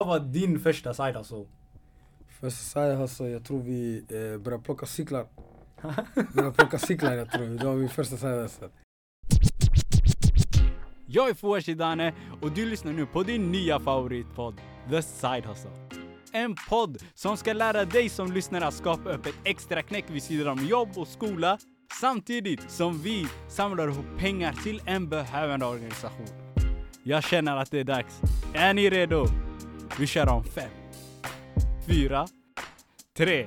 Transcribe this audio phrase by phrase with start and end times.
[0.00, 1.44] Vad var din första side hustle?
[2.40, 5.26] Första side hustle, jag tror vi eh, började plocka cyklar.
[6.34, 8.68] började plocka cyklar jag tror, det var min första side hustle.
[11.06, 15.70] Jag är Fouad Shidane och du lyssnar nu på din nya favoritpodd, The Side Hustle.
[16.32, 20.22] En podd som ska lära dig som lyssnar att skapa upp ett extra knäck vid
[20.22, 21.58] sidan om jobb och skola
[22.00, 26.26] samtidigt som vi samlar ihop pengar till en behövande organisation.
[27.02, 28.20] Jag känner att det är dags.
[28.54, 29.26] Är ni redo?
[29.96, 30.70] Vi kör om fem,
[31.86, 32.26] fyra,
[33.16, 33.46] tre,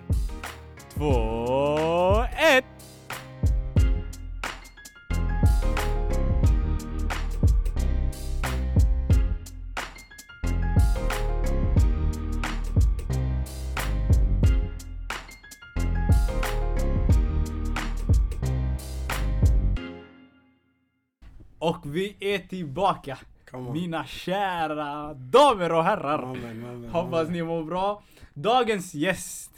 [0.94, 2.66] två, ett!
[21.60, 23.18] Och vi är tillbaka!
[23.58, 26.24] Mina kära damer och herrar!
[26.24, 27.34] Amen, amen, Hoppas amen.
[27.34, 28.04] ni mår bra.
[28.34, 29.52] Dagens gäst,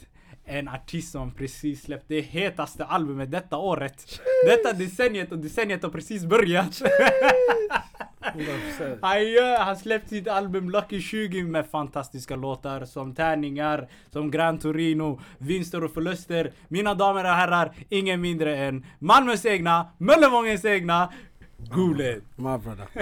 [0.44, 4.20] en artist som precis släppt det hetaste albumet detta året.
[4.46, 6.82] Detta decenniet och decenniet har precis börjat.
[8.20, 8.98] 100%.
[9.02, 14.58] Han, gör, han släppte sitt album Lucky 20 med fantastiska låtar som Tärningar, som Gran
[14.58, 16.52] Torino, Vinster och förluster.
[16.68, 21.12] Mina damer och herrar, ingen mindre än Malmös egna, Möllevångens egna,
[21.70, 22.22] Gulet.
[22.36, 22.88] My brother.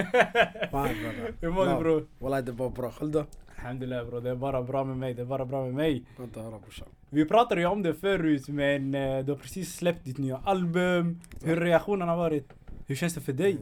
[0.71, 1.33] My brother.
[1.41, 2.07] Hur mår du, bror?
[2.19, 2.91] Wallah det är bara bra.
[2.91, 3.25] Själv då?
[3.55, 6.03] Alhamdulillah bror, det är bara bra med mig, det är bara bra med mig.
[6.17, 6.87] Skönt att höra brorsan.
[7.09, 11.19] Vi pratade ju om det förut men eh, du har precis släppt ditt nya album.
[11.43, 12.53] Hur reaktionerna har varit?
[12.87, 13.57] Hur känns det för dig?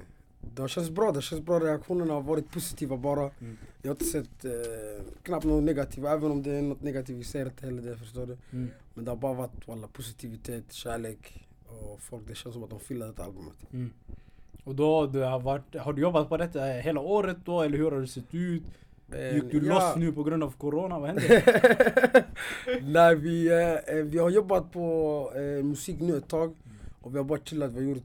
[0.56, 1.60] Det känns bra, det känns bra.
[1.60, 3.22] Reaktionerna har varit positiva bara.
[3.22, 3.58] Mm.
[3.82, 4.52] Jag har inte sett eh,
[5.24, 8.26] knappt något negativt, även om det är något negativt, vi ser inte heller det, förstår
[8.26, 8.38] du?
[8.52, 8.72] Mm.
[8.94, 12.80] Men det har bara varit walla, positivitet, kärlek och folk, det känns som att de
[12.90, 13.74] gillar detta albumet.
[13.74, 13.94] Mm.
[14.64, 17.92] Och då du har, varit, har du jobbat på detta hela året då eller hur
[17.92, 18.64] har det sett ut?
[19.34, 19.74] Gick du Eh, ja.
[19.74, 21.00] loss nu på grund av corona?
[21.00, 21.44] Vad hände?
[22.82, 26.56] Nej, vi, eh, eh, vi har jobbat på eh, musik nu ett tag
[27.02, 27.72] och vi har bara chillat.
[27.72, 28.04] Vi har gjort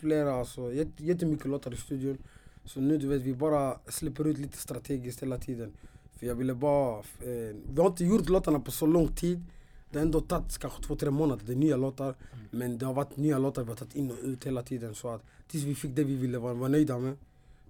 [0.00, 2.18] flera, alltså, jätte- jättemycket låtar i studion.
[2.64, 5.72] Så nu du vet, vi bara släpper ut lite strategiskt hela tiden.
[6.18, 9.42] För jag ville bara, eh, vi har inte gjort låtarna på så lång tid.
[9.90, 12.14] Det har ändå tagit kanske två, tre månader, det är nya låtar.
[12.50, 14.94] Men det har varit nya låtar vi har tagit in och ut hela tiden.
[14.94, 17.16] Så att tills vi fick det vi ville vara, vara nöjda med.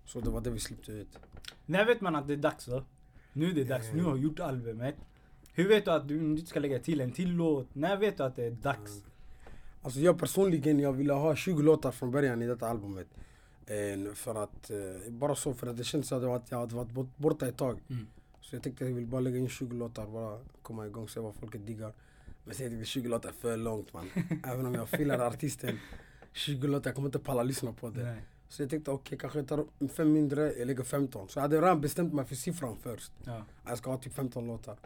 [0.06, 1.08] Så det var det vi släppte ut.
[1.66, 2.84] När vet man att det är dags då?
[3.32, 4.94] Nu är det dags, nu har du gjort albumet.
[5.52, 7.74] Hur vet du att du inte ska lägga till en till låt?
[7.74, 9.02] När vet du att det är dags?
[9.82, 13.06] Alltså jag personligen, jag ville ha 20 låtar från början i detta albumet.
[13.66, 16.90] Eh, för att, eh, bara så för att det kändes som att jag hade varit
[16.90, 17.80] bort- borta ett tag.
[17.90, 18.06] Mm.
[18.40, 21.34] Så jag tänkte jag vill bara lägga in 20 låtar, bara komma igång, se vad
[21.34, 21.92] folket diggar.
[22.48, 24.10] Men sen tänkte jag 20 låtar är för långt man.
[24.44, 25.78] Även om jag gillar artisten,
[26.32, 28.02] 20 låtar, jag kommer inte palla lyssna på det.
[28.02, 28.22] Nej.
[28.48, 31.28] Så jag tänkte okej, kanske jag tar fem mindre, jag lägger 15.
[31.28, 33.12] Så jag hade redan bestämt mig för siffran först.
[33.24, 33.44] Ja.
[33.66, 34.76] Jag ska ha typ 15 låtar.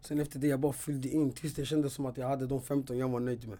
[0.00, 2.62] Sen efter det jag bara fyllde in tills det kändes som att jag hade de
[2.62, 3.58] 15 jag var nöjd med.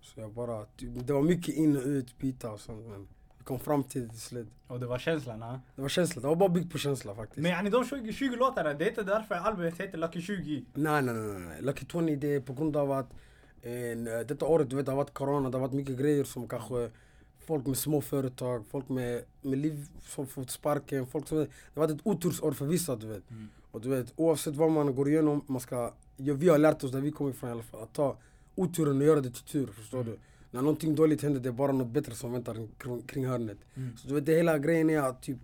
[0.00, 3.08] Så jag bara, typ, det var mycket in och ut, bitar och sånt men
[3.48, 4.48] kom fram till till slut.
[4.66, 5.60] Och det var känslan ha?
[5.76, 7.42] Det var känsla, det var bara byggt på känsla faktiskt.
[7.42, 10.64] Men yani de 20, 20 låtarna, det är inte därför albumet heter Lucky 20.
[10.74, 11.62] Nej nej nej, nej.
[11.62, 13.10] Lucky 20 det är på grund av att
[13.62, 16.48] eh, detta året du vet det har varit corona, det har varit mycket grejer som
[16.48, 16.90] kanske
[17.46, 21.82] folk med små företag, folk med, med liv som fått sparken, folk som, det har
[21.86, 23.30] varit ett otursår för vissa du vet.
[23.30, 23.48] Mm.
[23.70, 26.92] Och du vet oavsett vad man går igenom, man ska, ja, vi har lärt oss
[26.92, 28.16] där vi kommer ifrån i alla fall, att ta
[28.54, 30.12] oturen och göra det till tur, förstår Mm.
[30.12, 30.18] du?
[30.50, 32.68] När någonting dåligt händer det är bara något bättre som väntar
[33.06, 33.58] kring, hörnet.
[33.74, 33.96] Mm.
[33.96, 35.38] Så du vet det hela grejen är att typ,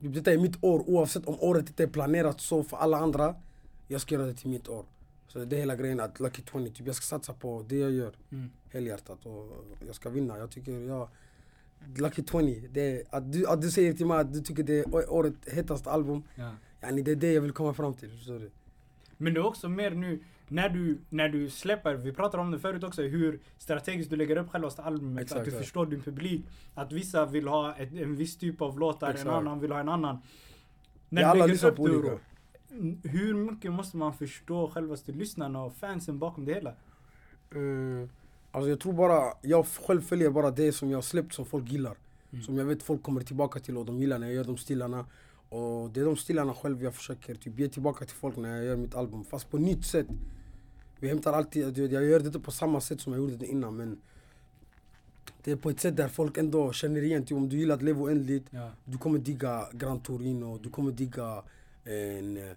[0.00, 3.34] typ detta är mitt år oavsett om året inte är planerat så för alla andra,
[3.88, 4.84] jag ska göra det till mitt år.
[5.28, 7.90] Så det är hela grejen att Lucky 20, typ jag ska satsa på det jag
[7.92, 8.50] gör Mm.
[8.72, 10.38] helhjärtat och jag ska vinna.
[10.38, 11.08] Jag tycker jag,
[11.96, 14.78] Lucky 20, det är, att, du, att du säger till mig att du tycker det
[14.78, 16.50] är årets hetaste album, Ja.
[16.82, 18.50] yani det är det jag vill komma fram till, förstår du?
[19.16, 22.58] Men det är också mer nu, när du, när du släpper, vi pratade om det
[22.58, 25.22] förut också, hur strategiskt du lägger upp själva albumet.
[25.22, 25.58] Exakt, att du ja.
[25.58, 26.46] förstår din publik.
[26.74, 29.28] Att vissa vill ha ett, en viss typ av låtar, Exakt.
[29.28, 30.18] en annan vill ha en annan.
[31.08, 32.20] Vi alla lägger lyssnar upp
[33.02, 36.72] det Hur mycket måste man förstå självaste lyssnarna och fansen bakom det hela?
[37.54, 38.08] Mm.
[38.50, 41.96] Alltså jag tror bara, jag själv följer bara det som jag släppt som folk gillar.
[42.32, 42.44] Mm.
[42.44, 45.06] Som jag vet folk kommer tillbaka till och de gillar när jag gör de stilarna.
[45.48, 48.64] Och det är de stilarna själv jag försöker typ ge tillbaka till folk när jag
[48.64, 49.24] gör mitt album.
[49.24, 50.06] Fast på nytt sätt.
[51.00, 53.76] Vi hämtar alltid, jag gör det inte på samma sätt som jag gjorde det innan
[53.76, 54.00] men
[55.44, 57.24] det är på ett sätt där folk ändå känner igen.
[57.24, 58.70] Typ om du gillar att leva oändligt, Ja.
[58.84, 61.42] du kommer digga Gran Torino, du kommer digga
[61.84, 62.54] en,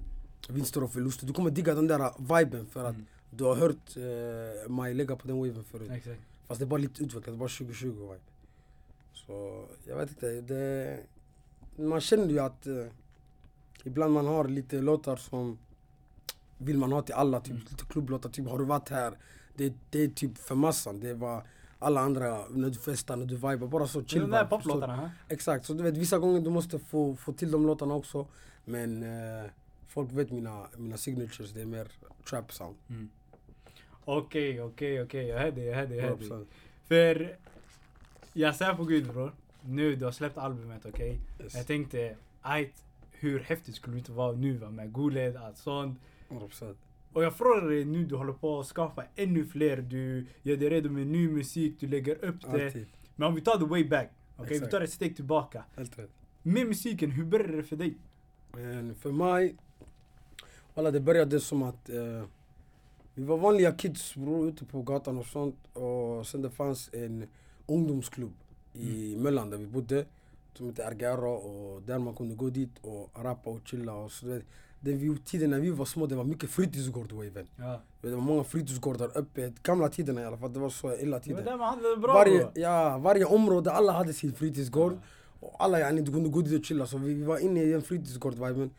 [0.49, 1.27] vinster och förluster.
[1.27, 3.05] Du kommer digga den där viben för att Mm.
[3.31, 5.91] du har hört eh, mig lägga på den waven förut.
[5.91, 6.21] Exakt.
[6.47, 8.19] Fast det är bara lite utvecklat, det är bara 2020 vibe.
[9.13, 10.99] Så jag vet inte, det,
[11.75, 12.85] man känner ju att, eh,
[13.83, 15.57] ibland man har lite låtar som
[16.59, 17.63] vill man ha till alla, typ Mm.
[17.69, 19.13] lite klubblåtar, typ har du varit här?
[19.55, 21.43] Det, det är typ för massan, det var
[21.79, 25.11] alla andra, när du festar, när du vibar, bara så chill De där poplåtarna.
[25.29, 28.27] Exakt, så du vet vissa gånger du måste få, få till de låtarna också
[28.65, 29.49] Men eh,
[29.87, 31.87] folk vet mina, mina signatures, det är mer
[32.29, 33.09] trap sound Mm.
[34.05, 35.27] Okej, okej, okej.
[35.27, 36.29] Jag hör dig, jag hör dig, jag hör dig.
[36.29, 36.45] 100%.
[36.87, 37.37] För
[38.33, 39.31] jag säger på gud bror.
[39.61, 41.19] Nu du har släppt albumet okej.
[41.43, 41.55] Yes.
[41.55, 45.99] Jag tänkte, ajt, hur häftigt skulle det inte vara nu va, med Guled, allt sånt.
[46.29, 46.75] 100%.
[47.13, 50.69] Och jag frågar dig nu, du håller på att skapa ännu fler, du gör dig
[50.69, 52.65] redo med ny musik, du lägger upp det.
[52.65, 52.85] Alltid,
[53.15, 54.49] Men om vi tar the way back, okej?
[54.49, 54.71] Vi Exakt.
[54.71, 55.63] tar ett steg tillbaka.
[55.75, 56.09] helt rätt
[56.41, 57.97] Med musiken, hur började det för dig?
[58.51, 59.55] Men för mig,
[60.75, 62.23] alla det började som att eh,
[63.13, 65.55] vi var vanliga kids bror, ute på gatan och sånt.
[65.73, 67.27] Och sen det fanns en
[67.67, 68.33] ungdomsklubb
[68.73, 70.05] i Möllan där vi bodde.
[70.53, 74.41] Som hette Argara och där man kunde gå dit och rappa och chilla och så.
[74.81, 77.47] Det, vi, tiden när vi var små, det var mycket fritidsgård-waven.
[77.55, 77.81] Ja.
[78.01, 81.57] Det var många fritidsgårdar uppe, gamla tiderna i alla fall, det var så illa tider.
[81.57, 84.97] man hade bra Varje, ja, varje område, alla hade sin fritidsgård.
[85.39, 86.85] Och alla yani, du kunde gå dit och chilla.
[86.87, 88.69] Så vi, vi var inne i en fritidsgård-viben.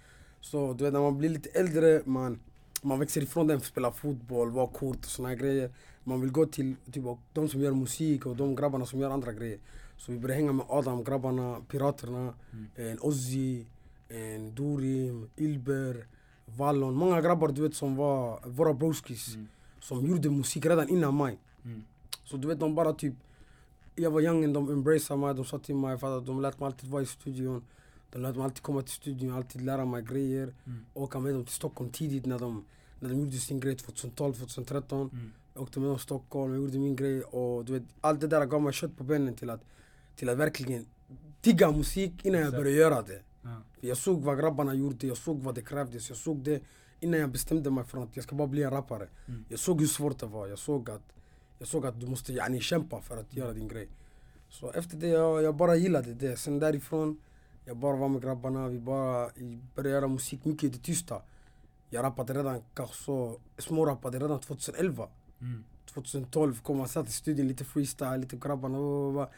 [0.41, 2.41] Så du vet när man blir lite äldre, man,
[2.82, 5.70] man växer ifrån den, spela fotboll, vara kort och såna grejer.
[6.05, 9.32] Man vill gå till typ, de som gör musik och de grabbarna som gör andra
[9.32, 9.58] grejer.
[9.97, 12.35] Så vi började hänga med Adam, grabbarna, Piraterna,
[12.76, 13.64] en Ozzy,
[14.10, 16.06] en Dorim, Ilber,
[16.44, 16.94] Vallon.
[16.94, 19.34] Många grabbar du vet som var våra broskis.
[19.34, 19.48] Mm.
[19.80, 21.38] Som gjorde musik redan innan mig.
[21.64, 21.82] Mm.
[22.24, 23.14] Så du vet de bara typ
[23.94, 26.66] Jag var young, de embraceade mig, de sa till mig för att de lät mig
[26.66, 27.64] alltid vara i studion
[28.10, 30.84] De lät mig alltid komma till studion, alltid lära mig grejer Mm.
[30.94, 32.64] Åka med dem till Stockholm tidigt när de,
[33.00, 35.32] när de gjorde sin grej 2012, 2013 Mm.
[35.54, 38.26] Jag åkte med dem till Stockholm, jag gjorde min grej och du vet Allt det
[38.26, 39.60] där gav mig kött på benen till att,
[40.16, 40.86] till att verkligen
[41.40, 45.42] digga musik innan jag började göra det För jag såg vad grabbarna gjorde, jag såg
[45.42, 46.62] vad det krävdes, jag såg det
[47.00, 49.08] innan jag bestämde mig för att jag ska bara bli en rappare.
[49.28, 49.44] Mm.
[49.48, 51.12] Jag såg hur svårt det var, jag såg att,
[51.58, 53.88] jag såg att du måste yani, kämpa för att göra din grej.
[54.48, 56.37] Så efter det, jag, jag bara gillade det.
[56.37, 57.20] Sen därifrån,
[57.64, 59.31] jag bara var med grabbarna, vi bara
[59.75, 61.22] började göra musik mycket i det tysta.
[61.90, 65.08] Jag rappade redan, kanske så, smårappade redan 2011.
[65.40, 65.64] Mm.
[65.87, 69.31] 2012 kom man satt i studion, lite freestyle, lite grabbarna, bla, bla, bla.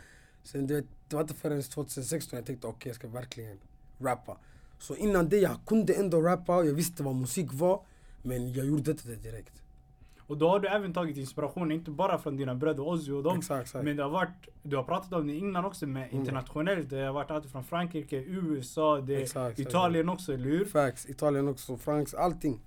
[0.42, 3.58] Sen du vet, det var inte förrän 2016 jag tänkte okej jag ska verkligen
[4.04, 4.36] rappa.
[4.78, 7.80] Så innan det, jag kunde ändå rappa och jag visste vad musik var.
[8.22, 9.62] Men jag gjorde inte det direkt.
[10.26, 13.38] Och då har du även tagit inspiration, inte bara från dina bröder Ozzy och dem.
[13.38, 13.84] Exakt, exakt.
[13.84, 16.20] Men det har varit, du har pratat om det innan också med Mm.
[16.20, 16.90] internationellt.
[16.90, 19.68] Det har varit allt från Frankrike, USA, det Exakt, exakt.
[19.70, 20.64] Italien också, eller hur?
[20.64, 22.60] Facts, Italien också, Franks, allting.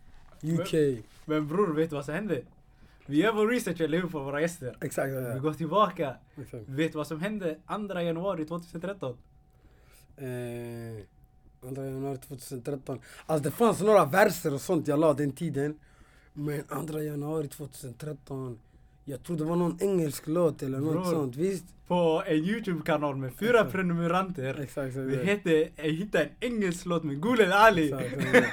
[0.43, 1.03] UK.
[1.25, 2.41] Men bror, vet du vad som hände?
[3.05, 4.77] Vi gör vår research, eller hur, på våra gäster.
[4.81, 5.37] Exakt, Vi ja.
[5.39, 6.15] går tillbaka.
[6.41, 6.63] exakt.
[6.69, 7.57] Vet du vad som hände
[7.89, 9.17] 2 januari 2013?
[10.17, 10.25] Eh,
[11.75, 12.99] 2 januari 2013.
[13.25, 15.75] Alltså det fanns några verser och sånt jag la den tiden.
[16.33, 18.59] Men 2 januari 2013.
[19.07, 21.03] Jag tror det var någon engelsk låt eller något Bror.
[21.03, 21.65] sånt, visst?
[21.87, 23.71] På en YouTube-kanal med fyra Exakt.
[23.71, 24.49] prenumeranter.
[24.61, 24.97] Exakt, exakt.
[25.05, 27.93] Vi hette, jag hittade en engelsk låt med Guled Ali.
[27.93, 28.47] Exakt.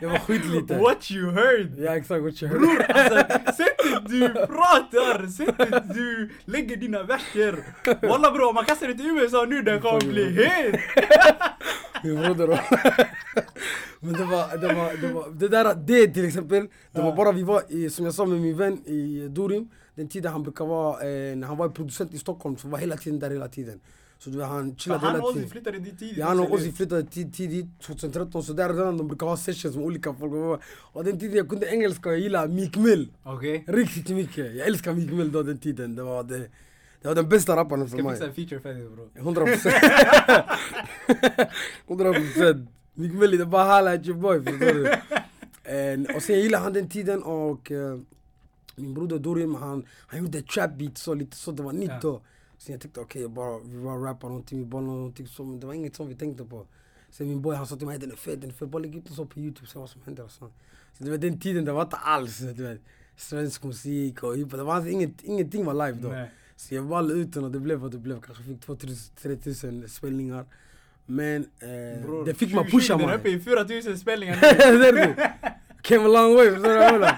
[0.00, 0.80] Jag var skitliten.
[0.82, 1.78] What you heard.
[1.78, 2.60] Ja exakt, what you heard.
[2.62, 3.16] Bror, alltså
[3.56, 7.58] sättet du pratar, sättet du lägger dina verser.
[8.08, 10.80] Walla bror, man kastar det till USA nu, den kommer bli het.
[12.04, 12.58] Min broder och
[14.00, 17.32] Men det var, det var, det var, det där, det till exempel, det var bara
[17.32, 20.64] vi var i, som jag sa med min vän i Dorim, den tiden han brukar
[20.66, 23.80] vara, eh, när han var producent i Stockholm, så var hela tiden där hela tiden.
[24.18, 25.50] Så du vet, han chillade han hela och Ozzy tiden.
[25.50, 26.16] flyttade dit tidigt.
[26.18, 29.76] Ja, han och Ozzy flyttade tid- tidigt, 2013, så där redan de brukar ha sessions
[29.76, 30.60] med olika folk.
[30.92, 33.12] Och den tiden jag kunde engelska och jag gillade Meek Mill.
[33.66, 34.54] Riktigt mycket.
[34.54, 35.96] Jag älskar Meek Mill då den tiden.
[35.96, 36.48] Det var, det,
[37.04, 38.12] det var den bästa rapparen för Ska mig.
[38.12, 39.10] fixa en feature för dig bror.
[39.14, 39.74] 100 procent.
[41.86, 42.70] 100 procent.
[42.94, 44.92] Meek Mill, det bara halla at your boy, förstår du?
[46.16, 47.98] Och sen gillade han den tiden och eh,
[48.76, 52.20] min broder Dorim, han, han gjorde trap beat så lite så, det var nytt då.
[52.58, 55.60] Så jag tänkte okej, okay, bara, vi bara rappar någonting, vi bollar någonting så, men
[55.60, 56.66] det var inget som vi tänkte på.
[57.10, 58.94] Sen min boy han sa till mig den är fet, den är fet, bara lägg
[58.94, 60.50] ut den så på youtube, se vad som händer och så.
[60.98, 62.80] Så du vet den tiden, det var inte alls du vet,
[63.16, 66.08] svensk musik och hiphop, det var inget, ingenting var live då.
[66.08, 66.30] Nej.
[66.56, 68.20] Så jag bara la ut den och det blev vad det blev.
[68.20, 70.46] Kanske fick 2-3 tusen spelningar.
[71.06, 74.36] Men eh, Bror, det fick man 2020, pusha Den är uppe i 4000 spelningar
[74.92, 75.14] du?
[75.82, 77.00] Came a long way, förstår du vad?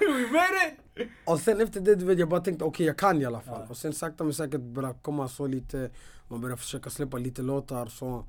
[0.00, 1.08] We made it!
[1.24, 3.60] Och sen efter det, du vet, jag bara tänkte okej jag kan i alla fall.
[3.60, 3.66] Ja.
[3.70, 5.90] Och sen sakta men säkert började komma så lite,
[6.28, 8.24] man började försöka släppa lite låtar så,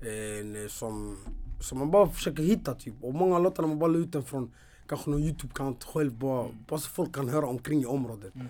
[0.00, 1.18] eh, som,
[1.60, 2.94] som man bara försöker hitta typ.
[3.00, 4.52] Och många låtar man bara la ut den från
[4.88, 8.34] kanske någon youtube-kant själv bara, bara så folk kan höra omkring i området.
[8.34, 8.46] Mm.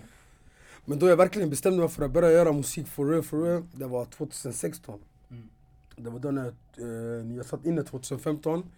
[0.85, 3.63] Men då jag verkligen bestämde mig för att börja göra musik for real, for real,
[3.71, 4.99] det var 2016.
[5.95, 8.71] Det var då när eh, jag satt inne 2015.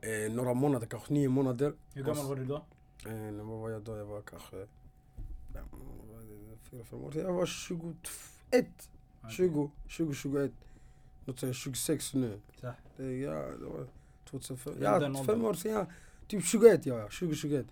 [0.00, 1.72] Eh, några månader, kanske nio månader.
[1.94, 2.56] Hur gammal var du då?
[3.06, 3.96] Eh, vad var jag då?
[3.96, 4.66] Jag var kanske...
[6.70, 7.16] Fyra, fem år.
[7.16, 7.96] Jag var 21.
[9.30, 10.52] 20, 20, 21.
[11.24, 12.40] Något sånt, 26 nu.
[12.60, 12.72] Ja,
[13.58, 13.86] det var
[14.30, 14.74] 2005.
[14.80, 15.72] Ja, Ja, fem år sedan.
[15.72, 15.86] Ja.
[16.28, 17.08] Typ 21, ja.
[17.10, 17.66] 20, 21.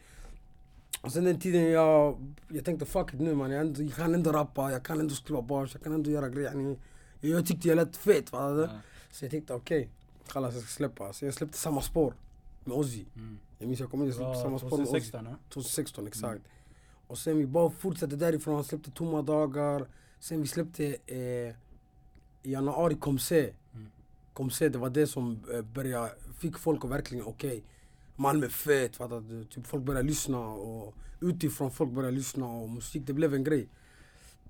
[1.00, 3.50] Och sen den tiden jag, jag tänkte fuck it nu man.
[3.50, 6.28] Jag, ändå, jag kan ändå rappa, jag kan ändå skriva bars, jag kan ändå göra
[6.28, 6.50] grejer.
[6.50, 6.76] Yani,
[7.20, 8.32] Jag tyckte jag lät fet.
[8.32, 8.68] Va?
[9.10, 9.90] Så jag tänkte okej,
[10.28, 11.12] okay, jag ska släppa.
[11.12, 12.14] Så jag släppte samma spår
[12.64, 13.04] med Ozzy.
[13.16, 13.38] Mm.
[13.58, 15.10] Jag minns jag kom in och Det släppte samma spår med Ozzy.
[15.10, 15.36] 2016 ja.
[15.48, 16.42] 2016 exakt.
[17.06, 19.86] Och sen vi bara fortsatte därifrån, han släppte Tomma dagar.
[20.18, 21.18] Sen vi släppte eh,
[22.42, 23.40] i januari Komse.
[23.74, 23.86] Mm.
[24.32, 27.64] Komse, det var det som eh, började, fick folk att verkligen okej.
[28.16, 29.44] Malmö fett, fattar du?
[29.44, 33.68] Typ folk började lyssna och utifrån folk började lyssna och musik, det blev en grej.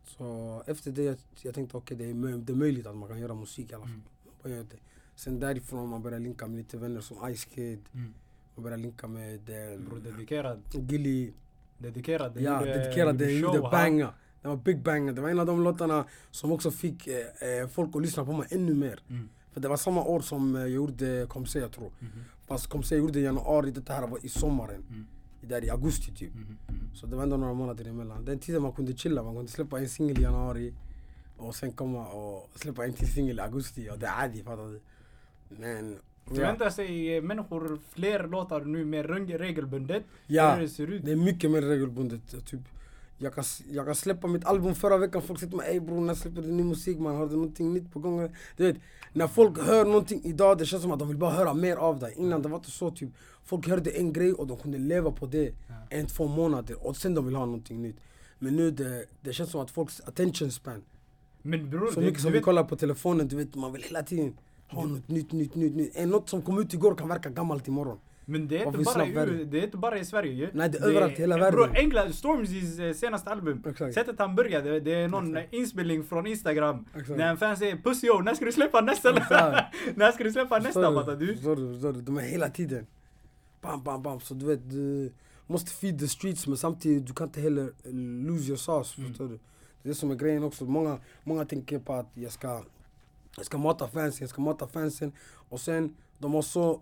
[0.05, 3.21] Så efter det jag, jag tänkte okej det, är det är möjligt att man kan
[3.21, 4.01] göra musik i alla fall.
[4.45, 4.67] Mm.
[5.17, 7.81] Sen därifrån man började linka med lite vänner som Ice Kid.
[7.95, 8.15] Mm.
[8.55, 10.61] Man började linka med eh, Bror dedikerad.
[10.91, 11.33] Gilly.
[11.79, 12.35] Dedikerad.
[12.35, 14.15] Den Ja, gjorde- dedikerad, den gjorde banga.
[14.43, 15.13] Det var big banger.
[15.13, 18.33] Det var en av de låtarna som också fick eh, eh, folk att lyssna på
[18.33, 19.01] mig ännu mer.
[19.09, 19.29] Mm.
[19.53, 21.93] För det var samma år som eh, jag gjorde Komse jag tror.
[22.01, 22.25] Mhm.
[22.47, 24.85] Fast Komse jag gjorde i januari, det här var i sommaren.
[24.91, 25.07] Mm.
[25.41, 26.35] Där i augusti typ.
[26.35, 26.57] Mhm.
[26.95, 28.25] Så det var ändå några månader emellan.
[28.25, 30.75] Den tiden man kunde chilla, man kunde släppa en singel i januari.
[31.37, 33.91] Och sen komma och släppa en till singel i augusti.
[33.91, 34.81] Och det är adi, fattar du?
[35.49, 35.99] Men...
[36.27, 40.03] Förväntar sig människor fler låtar nu mer reg- regelbundet?
[40.27, 40.57] Ja.
[40.57, 41.05] Det ser ut?
[41.05, 42.47] Det är mycket mer regelbundet.
[42.47, 42.61] Typ,
[43.19, 46.01] jag, kan, jag kan släppa mitt album förra veckan, folk säger till mig ey bror
[46.01, 47.17] när släpper du ny musik man?
[47.17, 48.29] Har du någonting nytt på gång?
[48.57, 48.77] Du vet,
[49.13, 51.99] när folk hör någonting idag det känns som att de vill bara höra mer av
[51.99, 52.15] dig.
[52.17, 53.11] Innan det var inte så typ,
[53.45, 55.55] folk hörde en grej och de kunde leva på det
[55.91, 57.97] en, två månader och sen de vill ha någonting nytt.
[58.39, 60.83] Men nu det, det känns som att folks attention span,
[61.43, 64.37] Men bror, så mycket som vi kollar på telefonen, du vet man vill hela tiden
[64.69, 66.09] ha något nytt, nytt, nytt, nytt.
[66.09, 67.99] Något som kom ut igår kan verka gammalt imorgon.
[68.25, 70.49] Men det är, inte bara i, det är inte bara i Sverige ju.
[70.53, 71.61] Nej, det är överallt i hela världen.
[71.61, 73.63] Bro, England, Stormzys eh, senaste album.
[73.67, 73.95] Exakt.
[73.95, 75.55] Sättet han började, det är någon Exakt.
[75.55, 76.85] inspelning från Instagram.
[76.95, 77.19] Exakt.
[77.19, 79.13] När en fan säger 'Pussy yo, när ska du släppa nästa?'
[79.95, 81.35] När ska du släppa nästa fattar du?
[81.35, 81.73] Förstår du?
[81.73, 82.01] Förstår du?
[82.01, 82.87] De är hela tiden
[83.65, 84.21] bam, bam, bam.
[84.21, 85.13] Så du vet, du
[85.47, 87.93] måste feed the streets men samtidigt du kan inte heller eh,
[88.27, 88.99] lose your sauce.
[88.99, 89.11] Mm.
[89.11, 89.39] Förstår du?
[89.83, 90.65] Det är det som är grejen också.
[90.65, 92.63] Många, många tänker på att jag ska,
[93.37, 95.13] jag ska mata fansen, jag ska mata fansen.
[95.49, 96.81] Och sen, de har så,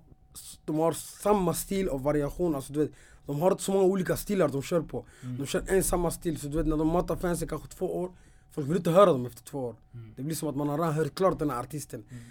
[0.64, 2.54] de har samma stil och variation.
[2.54, 2.90] Alltså, du vet,
[3.26, 5.04] de har så många olika stilar de kör på.
[5.22, 5.36] Mm.
[5.36, 6.40] De kör en samma stil.
[6.40, 8.12] Så du vet när de matar fansen kanske två år,
[8.50, 9.76] folk vill inte höra dem efter två år.
[9.94, 10.12] Mm.
[10.16, 12.04] Det blir som att man har redan hört klart den här artisten.
[12.10, 12.22] Mm.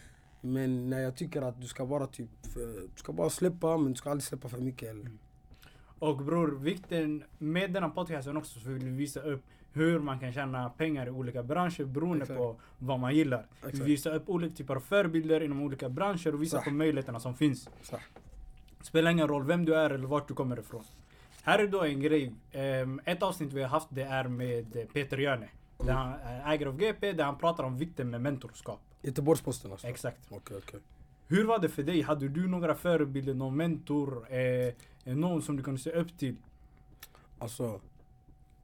[0.42, 3.92] Men när jag tycker att du ska bara typ, eh, du ska bara släppa men
[3.92, 5.02] du ska aldrig släppa för mycket heller.
[5.02, 5.20] Mm.
[6.00, 10.34] Och bror, vikten med denna podcasten också så vill vi visa upp hur man kan
[10.34, 12.38] tjäna pengar i olika branscher beroende Exakt.
[12.38, 13.46] på vad man gillar.
[13.62, 13.88] Vi Exakt.
[13.88, 16.66] visar upp olika typer av förebilder inom olika branscher och visar Sah.
[16.66, 17.70] på möjligheterna som finns.
[17.82, 17.98] Så.
[18.82, 20.84] Spelar ingen roll vem du är eller vart du kommer ifrån.
[21.44, 22.34] Här är då en grej.
[22.52, 25.50] Ehm, ett avsnitt vi har haft det är med eh, Peter Jöne.
[25.78, 28.80] Där han är ägare av GP, där han pratar om vikten med mentorskap.
[29.02, 29.88] Göteborgs-Posten alltså?
[29.88, 30.20] Exakt.
[30.30, 30.80] Okej, okej.
[31.28, 32.02] Hur var det för dig?
[32.02, 34.74] Hade du några förebilder, någon mentor, eh,
[35.16, 36.36] någon som du kunde se upp till?
[37.40, 37.82] Alltså,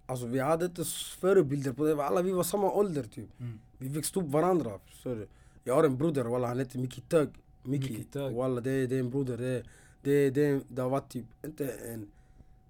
[0.07, 0.83] alltså vi hade inte
[1.19, 2.05] förebilder på det.
[2.05, 3.39] Alla vi var samma ålder typ.
[3.39, 3.59] Mm.
[3.77, 4.79] Vi växte upp varandra.
[4.85, 5.27] Förstår du?
[5.63, 7.29] Jag har en broder, walla, han heter Miki Tög.
[7.63, 8.35] Miki Miki.
[8.35, 9.37] Walla, det, det är en broder.
[9.37, 9.63] Det,
[10.01, 12.11] det, det, det har varit typ, inte en...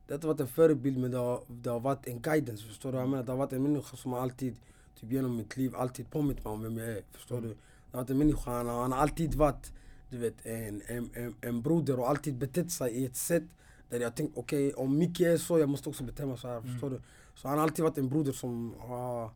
[0.08, 2.64] Det har inte varit en förebild men det har, det har varit en guidance.
[2.64, 3.24] Förstår du jag menar?
[3.24, 4.56] Det har varit en människa som alltid,
[5.00, 7.04] typ genom mitt liv, alltid påmint mig om vem jag är.
[7.12, 7.48] Förstår du?
[7.48, 7.58] Det
[7.92, 9.72] har varit en människa, han, han har alltid varit,
[10.10, 13.44] du vet, en, en, en, en broder och alltid betett sig i ett sätt
[13.90, 16.58] där jag tänkt okej, om Micke är så, jag måste också bete mig så här.
[16.58, 16.72] Mm.
[16.72, 17.02] Förstår du?
[17.38, 19.30] Så han har alltid varit en broder som har,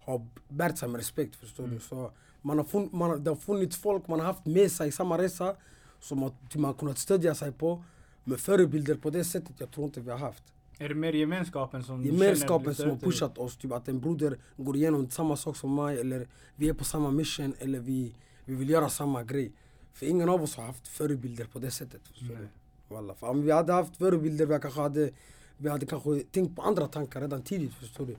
[0.00, 1.36] har bärt sig med respekt.
[1.36, 1.74] Förstår Mm.
[1.76, 1.80] du?
[1.80, 2.10] Så
[2.42, 4.92] man har fun, man har, det har funnits folk man har haft med sig i
[4.92, 5.56] samma resa
[6.00, 7.82] som man, man har kunnat stödja sig på.
[8.24, 10.42] Men förebilder på det sättet, jag tror inte vi har haft.
[10.78, 14.76] Är det mer gemenskapen som Gemenskapen som har pushat oss, typ att en broder går
[14.76, 18.70] igenom samma sak som mig eller vi är på samma mission eller vi, vi vill
[18.70, 19.52] göra samma grej.
[19.92, 22.00] För ingen av oss har haft förebilder på det sättet.
[22.08, 22.48] Förstår du?
[22.94, 23.14] Walla.
[23.14, 25.10] För om vi hade haft förebilder, vi kanske hade,
[25.56, 27.74] vi hade kanske tänkt på andra tankar redan tidigt.
[27.74, 28.16] Förstår du?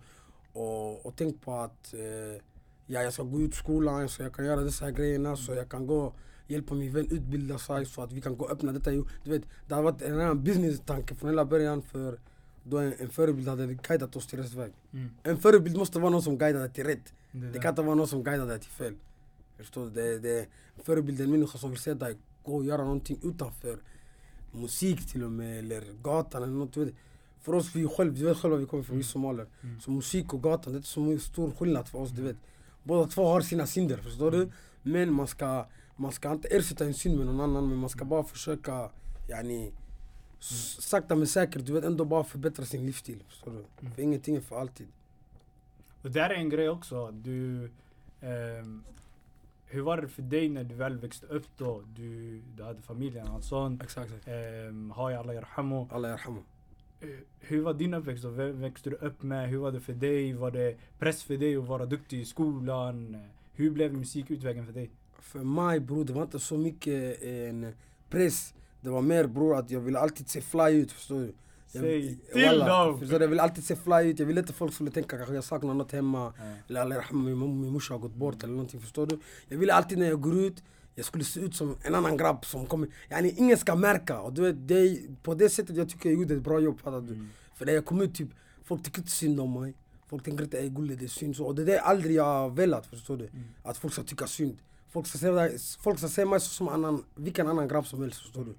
[0.53, 2.41] Och, och tänkt på att eh,
[2.85, 5.87] ja, jag ska gå ut skolan, så jag kan göra dessa grejerna, så jag kan
[5.87, 6.13] gå
[6.47, 8.91] hjälpa min vän utbilda sig så att vi kan gå och öppna detta.
[8.91, 12.19] Du vet, det har varit en annan business-tanke från hela början för
[12.63, 14.73] då en, en förebild hade guidat oss till rätt väg.
[14.93, 15.09] Mm.
[15.23, 17.13] En förebild måste vara någon som guidar dig till rätt.
[17.31, 18.93] Det, Det kan inte vara någon som guidar dig till fel.
[19.57, 19.89] Förstår du?
[19.89, 20.39] Det, det,
[20.75, 23.77] en förebild är en människa som vill se dig gå och göra någonting utanför
[24.51, 26.73] musik till och med, eller gatan eller något.
[26.73, 26.93] du vet.
[27.41, 29.47] För oss, vi själv, vi vet själva vi kommer från, vi somalier.
[29.63, 29.79] Mm.
[29.79, 32.37] Så musik och gatan, det är inte så stor skillnad för oss, du vet.
[32.83, 34.51] Båda två har sina synder, förstår du?
[34.81, 35.65] Men man ska,
[35.95, 38.89] man ska inte ersätta en synd med någon annan men man ska bara försöka
[39.29, 39.71] yani,
[40.79, 43.23] sakta men säkert, du vet ändå bara förbättra sin livsstil.
[43.27, 43.65] Förstår du?
[43.81, 43.93] Mm.
[43.93, 44.87] För ingenting är för alltid.
[46.01, 47.11] Och där är en grej också.
[47.11, 47.71] Du,
[48.21, 48.83] ehm,
[49.65, 51.83] hur var det för dig när du väl växte upp då?
[51.95, 53.83] Du, du hade familjen och sånt.
[53.83, 54.11] Exakt.
[54.11, 54.27] exakt.
[54.27, 55.87] Um, har jag alla yarhamu.
[55.91, 56.41] Allah yarhamu.
[57.01, 57.07] Eh,
[57.39, 58.29] Hur var din uppväxt då?
[58.29, 59.49] Vem växte du upp med?
[59.49, 60.33] Hur var det för dig?
[60.33, 63.15] Var det press för dig att vara duktig i skolan?
[63.15, 63.21] Eh,
[63.53, 64.89] Hur blev musikutvägen för dig?
[65.19, 67.73] För mig bror, det var inte så mycket en
[68.09, 68.53] press.
[68.81, 71.33] Det var mer bror att jag ville alltid se fly ut, förstår du?
[71.71, 72.99] Jag- Säg till dem!
[72.99, 73.23] Förstår du?
[73.25, 75.73] Jag ville alltid se fly ut, jag ville inte folk skulle tänka kanske jag saknar
[75.73, 76.33] något hemma.
[76.69, 76.81] Ja.
[76.81, 79.19] Eller min, min morsa har gått bort eller någonting, förstår du?
[79.47, 80.63] Jag ville alltid när jag går ut,
[80.97, 84.19] jag skulle se ut som en annan grabb som kommer, yani ingen ska märka.
[84.19, 87.01] Och du vet, det på det sättet jag tycker jag gjorde ett bra jobb, fattar
[87.01, 87.13] du?
[87.13, 87.29] Mm.
[87.55, 88.29] För när jag kom ut typ,
[88.63, 89.73] folk tycker inte synd om mig.
[90.07, 91.45] Folk tänker inte ey gulle det så.
[91.45, 93.25] Och det är det aldrig jag velat, förstår du?
[93.27, 93.43] Mm.
[93.63, 94.57] Att folk ska tycka synd.
[94.89, 98.45] Folk ska se, folk ska se mig som annan, vilken annan grabb som helst, förstår
[98.45, 98.55] du?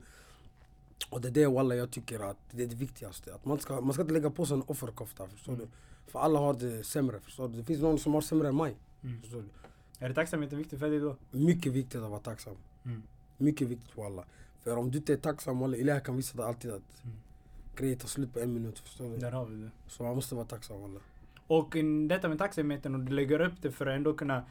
[1.11, 3.35] Och det är det walla jag tycker att det är det viktigaste.
[3.35, 5.65] Att man ska, man ska inte lägga på sig en offerkofta, förstår Mm.
[5.67, 6.11] du?
[6.13, 7.57] För alla har det sämre, förstår du?
[7.57, 9.21] Det finns någon som har sämre än mig, Mm.
[9.23, 9.49] förstår du?
[9.99, 11.17] Är det tacksamheten viktig för dig då?
[11.31, 12.55] Mycket viktigt att vara tacksam.
[12.85, 13.03] Mm.
[13.37, 14.25] Mycket viktigt walla.
[14.63, 17.17] För om du inte är tacksam, walla, Ilahi kan visa dig alltid att Mm.
[17.77, 19.17] grejer tar slut på en minut, förstår du?
[19.17, 19.71] Där har vi det.
[19.89, 21.01] Så man måste vara tacksam walla.
[21.47, 24.45] Och in detta med tacksamheten och du lägger upp det för att ändå kunna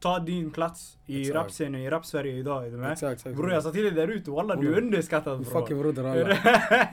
[0.00, 1.36] ta din plats i Exakt.
[1.36, 2.66] rapscenen i rap-Sverige idag.
[2.66, 2.92] Är du med?
[2.92, 3.36] Exakt, exakt.
[3.36, 5.60] Bror jag sa till dig där ute, walla du är underskattad bror.
[5.60, 6.34] fucking broder alla.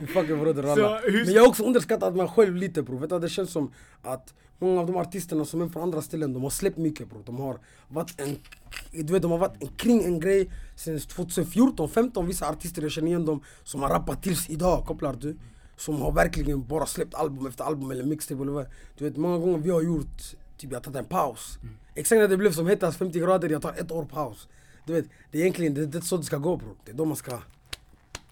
[0.06, 1.00] Fucking broder alla.
[1.24, 2.98] Men jag har också underskattat mig själv lite bror.
[2.98, 3.72] Vet du det känns som?
[4.02, 7.22] Att många av de artisterna som är från andra ställen, de har släppt mycket bror.
[7.26, 7.58] De har
[7.88, 8.36] varit en,
[9.06, 12.90] du vet, de har varit en, kring en grej sen 2014, 15 vissa artister jag
[12.90, 15.36] känner igen dem som har rappat tills idag, kopplar du?
[15.76, 18.66] Som har verkligen bara släppt album efter album eller mixtape eller vad.
[18.98, 20.22] Du vet många gånger vi har gjort,
[20.56, 21.58] typ jag har tagit en paus.
[21.94, 24.48] Exakt när det blev som hetast 50 grader, jag tar ett år paus.
[24.86, 26.74] Du vet, det är egentligen det, det är så det ska gå bror.
[26.84, 27.38] Det är då man ska,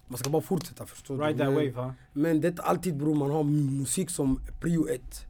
[0.07, 1.23] man ska bara fortsätta förstår du?
[1.23, 1.93] Ride that Men- wave ha.
[2.13, 3.43] men det är alltid bror man har
[3.79, 5.25] musik som prio ett.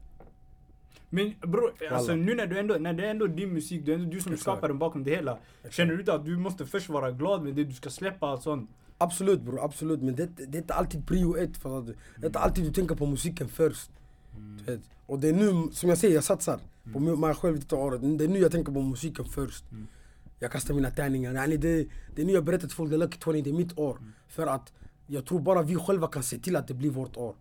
[1.10, 3.96] Men bror, alltså nu när du ändå, när det är ändå din musik, det är
[3.96, 4.42] ändå du som Exakt.
[4.42, 5.38] skapar den bakom det hela.
[5.60, 5.76] Exakt.
[5.76, 8.44] Känner du inte att du måste först vara glad med det du ska släppa och
[8.44, 8.70] sånt?
[8.98, 10.02] Absolut bror, absolut.
[10.02, 11.58] Men det, det är inte alltid prio ett.
[11.58, 13.92] För att, det är inte alltid du tänker på musiken först.
[14.58, 14.82] Du vet.
[15.06, 16.60] Och det är nu, som jag säger, jag satsar
[16.94, 18.02] på mig själv detta året.
[18.18, 19.72] Det är nu jag tänker på musiken först.
[19.72, 19.88] Mm.
[20.40, 21.34] Jag kastar mina tärningar.
[21.34, 23.78] Yani det, det är nu jag berättar till folk, är Lucky 20, det är mitt
[23.78, 23.98] år.
[24.28, 24.74] För att
[25.08, 27.36] jag tror bara vi själva kan se till att det blir vårt år.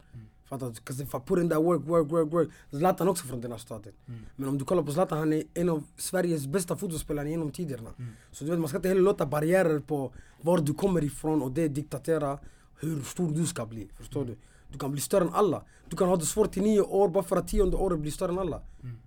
[0.44, 0.72] Fattar du?
[0.72, 2.48] 'Cause if I put in that work, work, work, work.
[2.70, 3.92] Zlatan också från den här staden.
[4.37, 7.90] Men om du kollar på Zlatan, han är en av Sveriges bästa fotbollsspelare genom tiderna.
[8.33, 11.52] Så du vet, man ska inte heller låta barriärer på var du kommer ifrån och
[11.52, 12.38] det diktatera
[12.81, 13.88] hur stor du ska bli.
[13.96, 14.37] Förstår du?
[14.72, 15.64] Du kan bli större än alla.
[15.88, 18.32] Du kan ha det svårt i nio år bara för att tionde året blir större
[18.32, 18.62] än alla.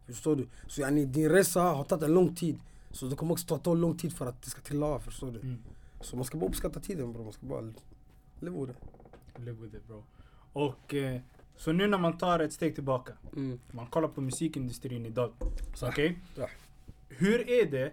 [0.08, 0.48] Förstår du?
[0.68, 2.60] Så yani, din resa har tagit en lång tid.
[2.92, 5.40] Så det kommer också ta, lång tid för att det ska trilla av, förstår du?
[5.40, 5.58] Mm.
[6.02, 7.74] Så man ska bara uppskatta tiden bror, man ska bara
[8.40, 8.76] leva det.
[9.40, 10.04] Live with it bro.
[10.54, 11.22] Och eh,
[11.58, 13.60] så nu när man tar ett steg tillbaka, Mm.
[13.72, 15.32] man kollar på musikindustrin idag.
[15.82, 16.20] Okej?
[16.36, 16.48] Ja.
[17.10, 17.92] Hur är det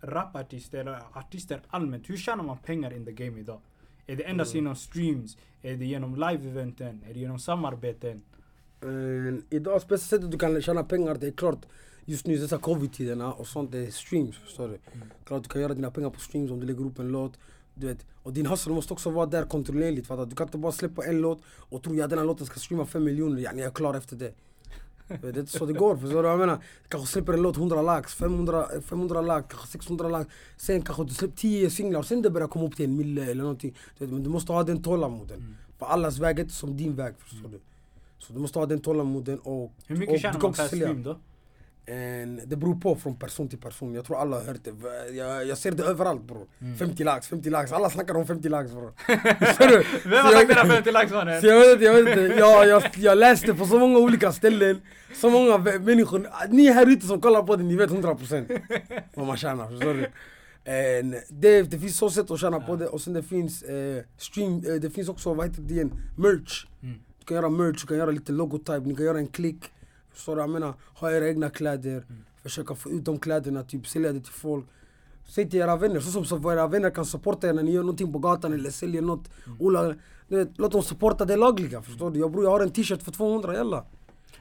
[0.00, 3.60] rapartister eller artister allmänt, hur tjänar man pengar in the game idag?
[4.06, 4.64] Är det endast Mm.
[4.64, 5.36] genom streams?
[5.62, 7.00] Är det genom live-eventen?
[7.08, 8.22] Är det genom samarbeten?
[8.82, 11.66] Eh, idag, bästa sättet du kan tjäna pengar, det är klart
[12.04, 14.36] just nu i dessa covid-tiderna och sånt, det är streams.
[14.36, 14.78] Förstår du?
[14.92, 15.08] Mm.
[15.24, 17.38] Klart du kan göra dina pengar på streams om du lägger upp en låt.
[17.74, 18.06] Du vet.
[18.22, 20.06] Och din hustle måste också vara där kontinuerligt.
[20.06, 20.26] Fattar?
[20.26, 20.36] du?
[20.36, 23.04] Kan inte bara släppa en låt och tro att den här låten ska streama 5
[23.04, 24.34] miljoner, yani jag är klar efter det.
[25.08, 26.58] Det är inte så det går, förstår du vad jag menar?
[26.88, 30.30] Kanske släpper en låt 100 lax, 500, 500 lax, kanske 600 lax.
[30.56, 33.42] Sen kanske du släpper 10 singlar, sen det börjar komma upp till en mille eller
[33.42, 33.74] någonting.
[33.98, 35.36] Men du måste ha den tålamoden.
[35.36, 35.54] Mm.
[35.78, 37.60] För allas väg är inte som din väg, förstår du?
[38.18, 39.72] Så du måste ha den tålamoden och...
[39.86, 41.16] Hur mycket och tjänar man per stream då?
[41.86, 43.94] En, det beror på från person till person.
[43.94, 45.14] Jag tror alla har hört det.
[45.14, 46.46] Jag, jag ser det överallt bror.
[46.60, 46.76] Mm.
[46.76, 47.72] 50 lax, 50 lax.
[47.72, 48.92] Alla snackar om 50 lax bror.
[50.08, 51.40] Vem har sagt dina 50 lax mannen?
[51.40, 52.36] Så jag vet inte, jag vet inte.
[52.38, 54.80] Jag, jag, jag läste på så många olika ställen.
[55.14, 56.28] Så många människor.
[56.48, 58.60] Ni här ute som kollar på det, ni vet 100%
[59.14, 59.68] vad man tjänar.
[59.68, 60.06] Förstår du?
[60.64, 64.02] En, det, det finns så sätt att tjäna på det och sen det finns eh,
[64.16, 66.66] stream, eh, det finns också vad heter det igen, merch.
[66.82, 66.94] Mm.
[67.18, 69.70] Du kan göra merch, du kan göra lite logotype, ni kan göra en klick.
[70.14, 70.42] Förstår du?
[70.42, 72.04] Jag menar, ha era egna kläder,
[72.42, 74.64] försöka få ut de kläderna, typ sälja det till folk.
[75.26, 77.82] Säg till era vänner, så som så era vänner kan supporta er när ni gör
[77.82, 79.30] någonting på gatan eller säljer något.
[80.28, 82.18] Du vet, Låt dem supporta det lagliga, förstår du?
[82.18, 83.84] Jag bror, jag har en t-shirt för 200, jalla.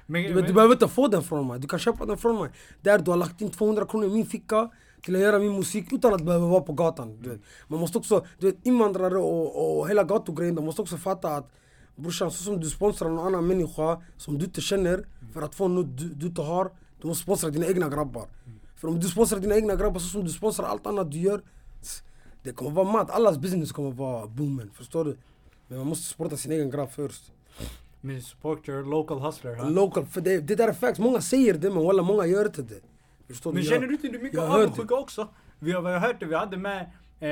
[0.05, 2.17] Men, Du, vet, du men, behöver inte få den från mig, du kan köpa den
[2.17, 2.49] från mig.
[2.81, 4.69] Där du har lagt in 200 kronor i min ficka
[5.03, 7.21] till att göra min musik utan att behöva vara på gatan.
[7.21, 7.41] Du vet.
[7.67, 11.51] Man måste också, du vet invandrare och, och hela gatugrejen, de måste också fatta att
[11.95, 15.67] brorsan, så som du sponsrar någon annan människa som du inte känner för att få
[15.67, 18.27] något du, du inte har, du måste sponsra dina egna grabbar.
[18.75, 21.41] För om du sponsrar dina egna grabbar så som du sponsrar allt annat du gör
[22.43, 25.17] Det kommer vara mat, allas business kommer vara boomen, förstår du?
[25.67, 27.31] Men man måste supporta sin egen grabb först
[28.01, 29.55] Men support your local hustler.
[29.55, 29.69] Ha?
[29.69, 32.61] Local, för det, det där är facts, många säger det men walla många gör inte
[32.61, 32.81] det
[33.27, 33.69] Förstår Men du?
[33.69, 35.27] känner du inte mycket avundsjuka också?
[35.59, 37.29] Vi har, vi har hört det, vi hade med eh,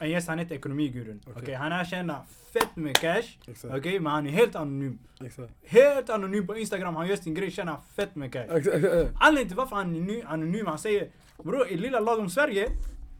[0.00, 1.20] en gäst, han heter Ekonomigurun.
[1.26, 1.54] Okej, Okej.
[1.54, 3.38] han har tjänat fett med cash.
[3.70, 4.98] Okej, men han är helt anonym.
[5.24, 5.52] Exakt.
[5.66, 8.46] Helt anonym på Instagram, han gör sin grej, tjänar fett med cash.
[8.48, 11.08] Anledningen till varför han är ny- anonym, han säger
[11.42, 12.68] Bror, i lilla lagom Sverige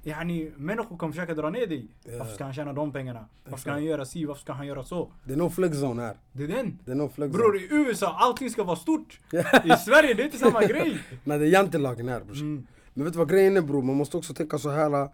[0.06, 1.88] Yani, människor kommer försöka dra ner dig.
[2.04, 2.18] Ja.
[2.18, 3.24] Varför ska han tjäna de pengarna?
[3.44, 4.24] Varför ska han göra si?
[4.24, 5.12] Varför ska han göra så?
[5.24, 6.16] Det är no flex zone här.
[6.32, 6.78] Det är den.
[6.84, 9.20] Det är no flex Bror, i USA, allting ska vara stort.
[9.64, 10.98] I Sverige, det är inte samma grej.
[11.24, 12.42] Nej det är jantelagen här brorsan.
[12.46, 12.66] Mm.
[12.94, 13.82] Men vet du vad grejen är bror?
[13.82, 15.08] Man måste också tänka så här.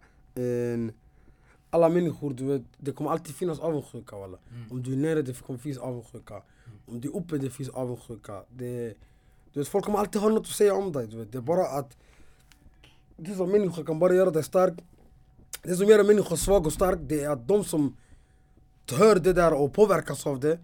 [1.71, 4.39] Alla människor, du vet, det kommer alltid finnas avundsjuka walla.
[4.51, 4.71] Mm.
[4.71, 6.43] Om du är nere, det kommer finnas avundsjuka.
[6.87, 8.43] Om du är uppe, det finns avundsjuka.
[8.51, 8.95] Det,
[9.53, 11.07] du vet, folk kommer alltid ha något att säga om dig.
[11.07, 11.33] Du vet.
[11.33, 11.97] Det är bara att
[13.17, 14.75] det som människa kan bara göra dig stark.
[15.63, 17.97] Det som gör en människa svag och stark, det är att de som
[18.91, 20.59] hör det där och påverkas av det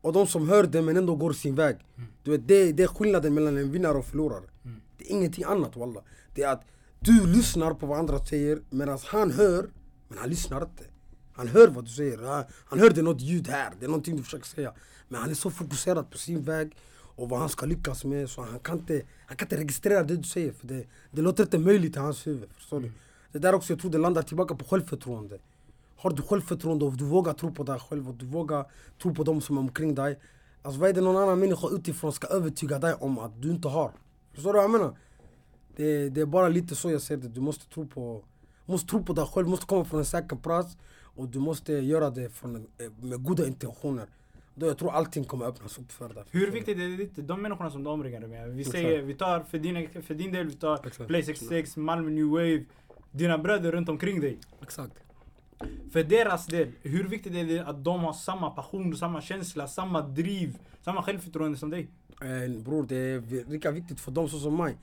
[0.00, 1.76] och de som hör det men ändå går sin väg.
[2.22, 4.44] Du vet, det, det är skillnaden mellan en vinnare och förlorare.
[4.64, 4.80] Mm.
[4.98, 6.00] Det är ingenting annat walla.
[6.34, 6.64] Det är att
[7.04, 9.70] du lyssnar på vad andra säger medan han hör,
[10.08, 10.84] men han lyssnar inte.
[11.32, 12.18] Han hör vad du säger.
[12.64, 14.72] Han, hör det är något ljud här, det är någonting du försöker säga.
[15.08, 16.76] Men han är så fokuserad på sin väg
[17.16, 20.16] och vad han ska lyckas med så han kan inte, han kan inte registrera det
[20.16, 22.48] du säger för det, det låter inte möjligt i hans huvud.
[22.54, 22.92] Förstår du?
[23.32, 25.38] Det där också, jag tror det landar tillbaka på självförtroende.
[25.96, 28.66] Har du självförtroende och du vågar tro på dig själv och du vågar
[29.02, 30.18] tro på dem som är omkring dig.
[30.62, 33.68] Alltså vad är det någon annan människa utifrån ska övertyga dig om att du inte
[33.68, 33.90] har?
[34.34, 34.96] Förstår du vad jag menar?
[35.76, 37.28] Det, det är bara lite så jag ser det.
[37.28, 38.24] Du måste tro på,
[38.66, 42.10] måste tro på dig själv, måste komma från en säker plats och du måste göra
[42.10, 42.62] det från, eh,
[43.00, 44.06] med goda intentioner.
[44.54, 46.24] Då jag tror allting kommer öppnas upp för dig.
[46.30, 48.50] Hur viktigt är det, de människorna som du omringar dig med?
[48.50, 51.08] Vi säger, vi tar för din, för din del, vi tar Exakt.
[51.08, 52.64] Play 66, Malmö New Wave,
[53.10, 54.38] dina bröder runt omkring dig.
[54.62, 54.92] Exakt.
[55.92, 60.00] För deras del, hur viktigt är det att de har samma passion, samma känsla, samma
[60.00, 61.88] driv, samma självförtroende som dig?
[62.22, 64.76] Eh, bror, det är lika viktigt för dem så som mig.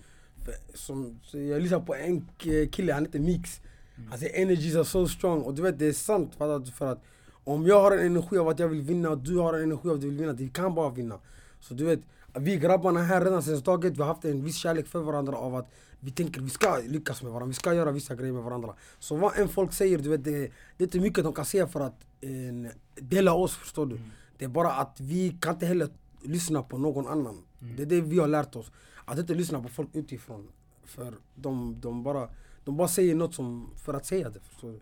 [0.74, 2.30] Som, jag lyssnar på en
[2.72, 3.62] kille, han heter Mix.
[4.10, 5.42] Han säger energies are so strong.
[5.42, 6.36] Och du vet, det är sant.
[6.36, 7.04] För att, för att
[7.44, 9.90] om jag har en energi av att jag vill vinna och du har en energi
[9.90, 11.20] av att du vill vinna, vi kan bara vinna.
[11.60, 12.00] Så du vet,
[12.34, 15.56] vi grabbarna här redan sen startet, vi har haft en viss kärlek för varandra av
[15.56, 18.76] att vi tänker vi ska lyckas med varandra, vi ska göra vissa grejer med varandra.
[19.00, 20.32] Så vad en folk säger, du vet, det,
[20.78, 24.00] det är inte mycket de kan säga för att eh, dela oss, förstår du.
[24.38, 25.90] Det är bara att vi kan inte heller
[26.22, 27.44] lyssna på någon annan.
[27.78, 28.72] Det är det vi har lärt oss.
[29.10, 30.48] Att inte lyssna på folk utifrån.
[30.84, 32.30] För de, de, bara,
[32.64, 34.80] de bara säger något som, för att säga det, förstår du.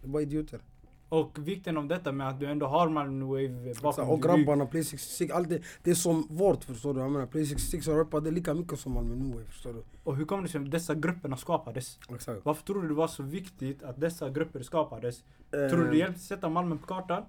[0.00, 0.60] Det är bara idioter.
[1.08, 4.46] Och vikten av detta med att du ändå har Malmö Wave bakom och din rygg.
[4.46, 7.00] grabbarna, Play 66, allt det, det är som vårt förstår du.
[7.00, 9.72] Jag menar Play 66 och rappar, det är lika mycket som Malmö New Wave, förstår
[9.72, 9.82] du.
[10.04, 11.98] Och hur kommer det sig att dessa grupperna skapades?
[12.14, 12.44] Exakt.
[12.44, 15.24] Varför tror du det var så viktigt att dessa grupper skapades?
[15.52, 17.22] Eh, Tror du det hjälpte sätta Malmö på kartan?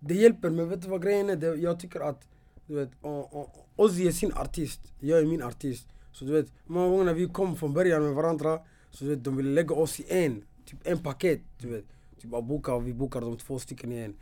[0.00, 1.36] Det hjälper, men vet du vad grejen är?
[1.36, 2.28] Det, jag tycker att,
[2.68, 2.90] du vet,
[3.76, 5.88] Ozzy är sin artist, jag är min artist.
[6.12, 8.58] Så du vet, många gånger när vi kom från början med varandra,
[8.90, 11.84] så du vet, de ville lägga oss i en, typ en paket, du vet.
[12.20, 14.16] Typ Abuka och vi bokar de två stycken i en.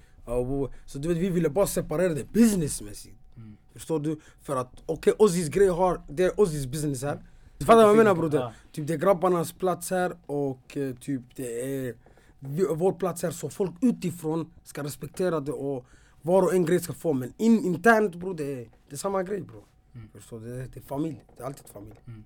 [0.87, 3.17] Så du vet, vi ville bara separera det businessmässigt.
[3.37, 3.57] Mm.
[3.73, 4.21] Förstår du?
[4.43, 7.23] För att, okej, Ozzys grej har, det är Ozzys business här.
[7.59, 8.39] Du fattar vad jag menar broder?
[8.39, 8.53] Ja.
[8.73, 11.95] Typ det är grabbarnas plats här och eh, typ det är
[12.39, 13.31] vi- vår plats här.
[13.31, 15.87] Så folk utifrån ska respektera det och
[16.27, 17.13] var och en grej ska få.
[17.13, 18.57] Men in, internt bror, det är,
[18.89, 19.65] det är samma grej bror.
[19.95, 20.09] Mm.
[20.09, 20.47] Förstår du?
[20.47, 21.25] Det, är- det är familj.
[21.37, 22.01] Det är alltid familj.
[22.07, 22.25] Mm.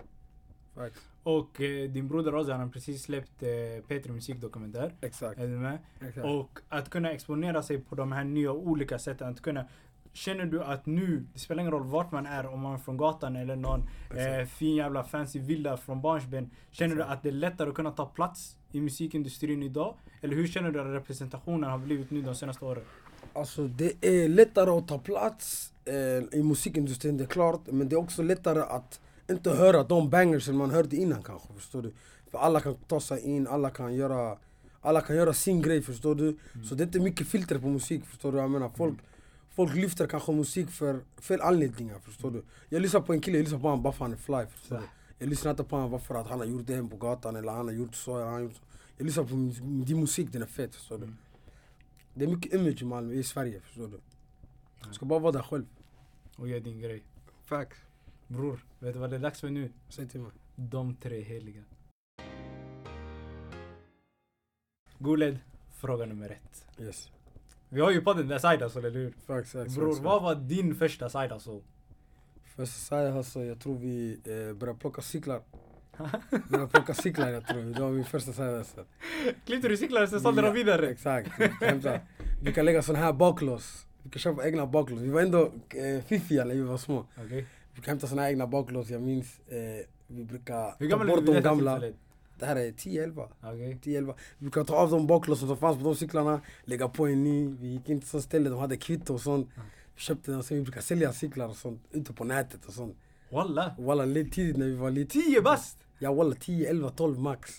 [0.74, 1.00] Facts.
[1.22, 3.46] Och eh, din broder Ozzy han har precis släppt eh,
[3.88, 4.94] P3 musikdokumentär.
[5.00, 5.38] Exakt.
[5.40, 5.78] Är du med?
[6.00, 6.26] Exakt.
[6.26, 9.28] Och att kunna exponera sig på de här nya olika sätten.
[9.28, 9.64] Att kunna,
[10.12, 12.96] känner du att nu, det spelar ingen roll vart man är, om man är från
[12.96, 13.80] gatan eller någon
[14.16, 16.50] eh, fin jävla fancy villa från barnsben.
[16.70, 17.16] Känner du Exakt.
[17.16, 19.94] att det är lättare att kunna ta plats i musikindustrin idag?
[20.20, 22.82] Eller hur känner du att representationen har blivit nu de senaste åren?
[23.32, 27.60] Alltså det är lättare att ta plats eh, i musikindustrin, det är klart.
[27.66, 31.48] Men det är också lättare att inte höra de bangers som man hörde innan kanske,
[31.54, 31.92] förstår du?
[32.30, 34.36] För alla kan ta sig in, alla kan göra,
[34.80, 36.36] alla kan göra sin grej, förstår du?
[36.68, 38.38] Så det är inte mycket filter på musik, förstår du?
[38.38, 38.98] Jag menar, folk,
[39.50, 42.42] folk lyfter kanske musik för fel anledningar, förstår du?
[42.68, 44.76] Jag lyssnar på en kille, jag lyssnar på honom bara för han är fly, förstår
[44.76, 44.82] du?
[45.18, 47.36] Jag lyssnar inte på honom bara för att han har gjort det hem på gatan
[47.36, 48.62] eller han har gjort så, eller han har gjort så.
[48.96, 49.30] Jag lyssnar på
[49.86, 51.04] din musik, den är fet, förstår du?
[51.04, 51.16] Mm.
[52.20, 54.00] Det är mycket image i Malmö, i Sverige, förstår du?
[54.88, 55.66] Du ska bara vara där själv.
[56.36, 57.02] Och gör din grej.
[57.44, 57.76] Facts.
[58.26, 59.72] Bror, vet du vad det är dags för nu?
[59.88, 60.32] Säg till mig.
[60.56, 61.62] De tre heliga.
[64.98, 65.38] Guled,
[65.72, 66.66] fråga nummer ett.
[66.80, 67.10] Yes.
[67.68, 69.14] Vi har ju podden där side hustle, eller hur?
[69.26, 69.76] Facts, facts.
[69.76, 71.60] Bror, facts, vad var din första side hustle?
[72.44, 75.42] Först side hustle, jag tror vi eh, började plocka cyklar
[76.48, 78.82] Började plocka cyklar jag tror, det var min första sidehustle.
[79.46, 80.88] Klippte du cyklar och sen sålde dem vidare?
[80.90, 81.30] Exakt.
[82.42, 83.86] Vi kan lägga sån här baklås.
[84.02, 85.00] Vi kan köpa egna baklås.
[85.00, 87.06] Vi var ändå eh, fiffiga när vi var små.
[87.24, 87.46] Okej.
[87.74, 89.40] Vi kan hämta såna här egna baklås, jag minns.
[89.48, 91.80] Eh, vi brukar Hur ta bort de gamla.
[92.38, 93.28] Det här är 10-11.
[93.42, 93.78] Okej.
[93.82, 94.14] 10-11.
[94.38, 97.48] Vi brukar ta av de baklåsen som fanns på de cyklarna, lägga på en ny.
[97.48, 99.48] Vi gick in till sånt ställe, de hade kvitto och sånt.
[99.94, 102.96] Vi köpte den sen vi brukar sälja cyklar och sånt ute på nätet och sånt.
[103.30, 103.74] Walla.
[103.78, 105.12] Walla, tidigt när vi var lite.
[105.12, 105.78] 10 bast!
[106.02, 107.50] Ja walla 10, 11, 12 max.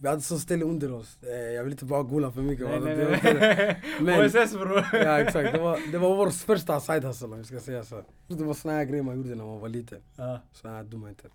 [0.00, 1.18] Vi hade så ställe under oss.
[1.22, 2.66] Eh, jag vill inte bara gola för mycket.
[2.68, 3.82] Nej nej Det inte nej.
[4.00, 4.84] Men- OSS bror.
[4.92, 8.02] Ja exakt, det var, det var vår första side hustle om vi ska säga så.
[8.26, 9.98] Det var såna här grejer man gjorde när man var liten.
[10.16, 10.40] Ja.
[10.52, 11.30] Såna här dumheter.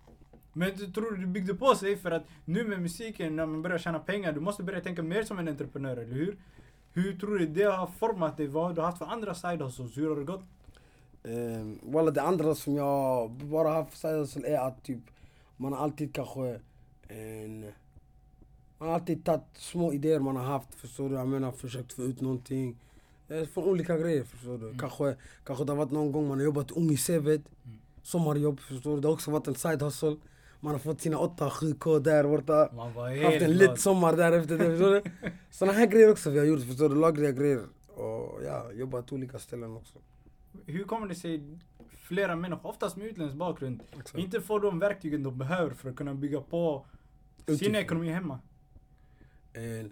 [0.52, 3.78] Men du tror du byggde på sig för att nu med musiken, när man börjar
[3.78, 6.36] tjäna pengar, du måste börja tänka mer som en entreprenör, eller hur?
[6.92, 8.46] Hur tror du det har format dig?
[8.46, 9.96] Vad du har haft för andra side hustles?
[9.98, 10.44] Hur har det gått?
[11.22, 14.98] Um, walla det andra som jag bara haft side hustle är att typ
[15.56, 16.60] man har alltid kanske
[17.08, 17.60] en...
[18.78, 21.14] Man har alltid tagit små idéer man har haft, förstår du?
[21.14, 22.76] Jag menar försökt få ut någonting.
[23.28, 24.66] Eh, Från olika grejer förstår du.
[24.66, 24.78] Mm.
[24.78, 27.42] Kanske, kanske det har varit någon gång man har jobbat ung i CVt.
[28.02, 29.00] Sommarjobb förstår du.
[29.00, 30.16] Det har också varit en side hustle.
[30.60, 32.68] Man har fått sina 8-7k där borta.
[33.24, 35.02] Haft en lit sommar där efter det, förstår du?
[35.50, 36.94] Såna här grejer också vi har gjort, förstår du?
[36.94, 37.62] Lagliga grejer.
[37.94, 39.98] Och ja, jobbat på olika ställen också.
[40.66, 41.58] Hur kommer det sig
[42.04, 44.18] flera människor, oftast med utländsk bakgrund, Exakt.
[44.18, 46.86] inte får de verktygen de behöver för att kunna bygga på
[47.46, 47.74] sin Utifrån.
[47.74, 48.38] ekonomi hemma?
[49.52, 49.86] Eh,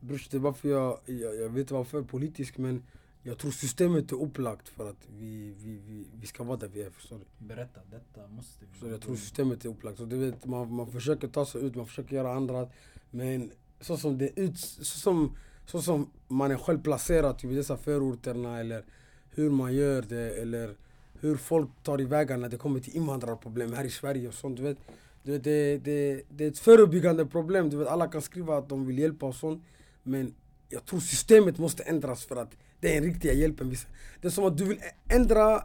[0.00, 2.82] Brors, det är varför jag, jag, jag vet varför politisk men
[3.22, 6.82] jag tror systemet är upplagt för att vi, vi, vi, vi ska vara där vi
[6.82, 7.46] är, förstår du?
[7.46, 8.78] Berätta, detta måste vi.
[8.80, 9.98] Så jag tror systemet är upplagt.
[9.98, 12.68] Så du vet, man, man försöker ta sig ut, man försöker göra andra.
[13.10, 13.50] Men
[13.80, 17.76] så som det ut, så som, så som man är själv placerad typ, i dessa
[17.76, 18.84] förorterna eller
[19.30, 20.76] hur man gör det eller
[21.20, 24.56] hur folk tar i vägar när det kommer till invandrarproblem här i Sverige och sånt.
[24.56, 24.78] Du vet,
[25.22, 27.70] du vet, det, det, det är ett förebyggande problem.
[27.70, 29.64] Du vet, alla kan skriva att de vill hjälpa och sånt.
[30.02, 30.34] Men
[30.68, 32.50] jag tror systemet måste ändras för att
[32.80, 33.74] det är den riktiga hjälpen.
[34.20, 35.62] Det är som att du vill ändra,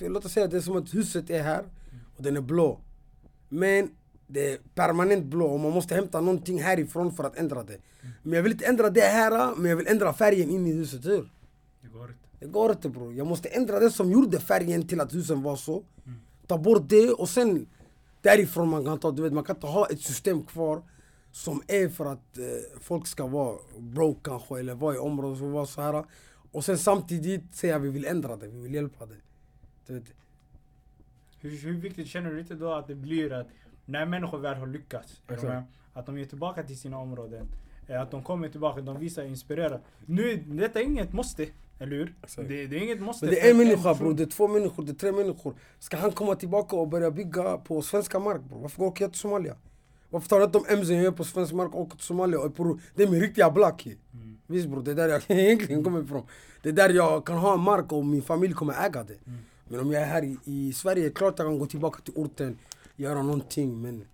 [0.00, 1.64] låt oss säga det är som att huset är här
[2.16, 2.80] och den är blå.
[3.48, 3.90] Men
[4.26, 7.78] det är permanent blå och man måste hämta någonting härifrån för att ändra det.
[8.22, 11.04] Men jag vill inte ändra det här, men jag vill ändra färgen in i huset.
[11.04, 11.30] Hur?
[11.82, 12.25] Det går inte.
[12.38, 13.14] Det går inte bror.
[13.14, 15.84] Jag måste ändra det som gjorde färgen till att husen var så.
[16.46, 17.66] Ta bort det och sen
[18.22, 20.82] därifrån man kan ta, du vet man kan inte ha ett system kvar
[21.32, 22.44] som är för att eh,
[22.80, 26.04] folk ska vara broke kanske eller vara i områden som var så här.
[26.52, 29.16] Och sen samtidigt säga vi vill ändra det, vi vill hjälpa det.
[29.86, 30.04] Du vet,
[31.40, 33.46] Hur, hur viktigt känner du inte då att det blir att
[33.84, 35.62] när människor väl har lyckats, med?
[35.92, 37.46] att de är tillbaka till sina områden,
[37.86, 39.80] eh, att de kommer tillbaka, de visar inspirera.
[40.06, 41.46] Nu, detta är inget måste,
[41.78, 42.14] eller hur?
[42.22, 42.48] Exakt.
[42.48, 43.26] Det, det är inget måste.
[43.26, 45.54] Men det är en människa bror, det är två människor, det är tre människor.
[45.78, 48.60] Ska han komma tillbaka och börja bygga på svenska mark bror?
[48.60, 49.56] Varför åker jag till Somalia?
[50.10, 52.40] Varför tar jag inte de MZ jag gör på svensk mark och åker till Somalia?
[52.40, 53.96] Och bror, det är min riktiga blackie.
[54.12, 54.38] Mm.
[54.46, 56.26] Visst bror, det är där jag egentligen kommer ifrån.
[56.62, 59.18] Det är där jag kan ha mark och min familj kommer äga det.
[59.26, 59.38] Mm.
[59.68, 62.58] Men om jag är här i, i Sverige, klart jag kan gå tillbaka till orten,
[62.96, 63.82] göra någonting.
[63.82, 64.04] Men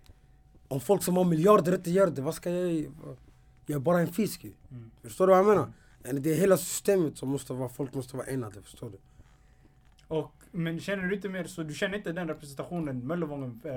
[0.67, 2.85] om folk som har miljarder inte gör det, vad ska jag?
[3.65, 4.43] Jag är bara en fisk.
[4.43, 4.91] Mm.
[5.03, 5.73] Förstår du vad jag menar?
[6.03, 8.97] Det är hela systemet som måste vara, folk måste vara enade, förstår du?
[10.07, 13.71] Och, men känner du inte mer så, du känner inte den representationen, Möllevången, eh,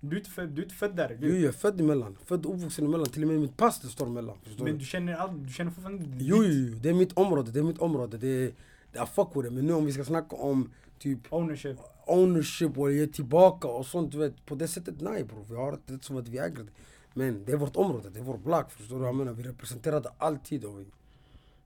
[0.00, 2.16] du, är inte född, du är inte född där, Jo, du, jag är född emellan.
[2.24, 3.06] Född och uppvuxen emellan.
[3.06, 4.36] Till och med mitt pass det står emellan.
[4.56, 4.72] Men du?
[4.72, 7.50] du känner, all, du känner fortfarande inte Jo, jo, det är mitt område.
[7.50, 8.18] Det är mitt område.
[8.18, 8.52] Det är,
[8.92, 9.52] det är fuck with it.
[9.52, 11.76] Men nu om vi ska snacka om typ ownership.
[12.06, 14.46] ownership och ge tillbaka och sånt, du vet.
[14.46, 15.44] På det sättet, nej bror.
[15.48, 16.70] Vi har det som att vi äger det.
[17.14, 18.70] Men det är vårt område, det är vår black.
[18.70, 19.32] Förstår du vad jag menar?
[19.32, 20.64] Vi representerar det alltid.
[20.64, 20.84] Och vi,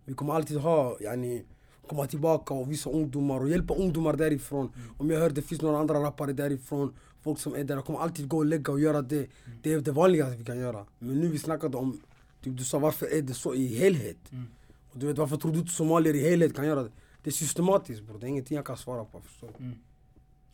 [0.05, 1.45] vi kommer alltid ha, yani,
[1.87, 4.73] komma tillbaka och visa ungdomar och hjälpa ungdomar därifrån.
[4.99, 7.99] Om jag hör det finns några andra rappare därifrån, folk som är där, jag kommer
[7.99, 9.27] alltid gå och lägga och göra det.
[9.63, 10.87] Det är det vanligaste vi kan göra.
[10.99, 12.01] Men nu vi snackade om,
[12.43, 14.33] typ du sa varför är det så i helhet?
[14.33, 14.47] Mm.
[14.91, 16.91] Och du vet varför tror du inte somalier i helhet kan göra det?
[17.23, 19.21] Det är systematiskt bror, det är ingenting jag kan svara på.
[19.21, 19.65] Förstår du?
[19.65, 19.79] Mm.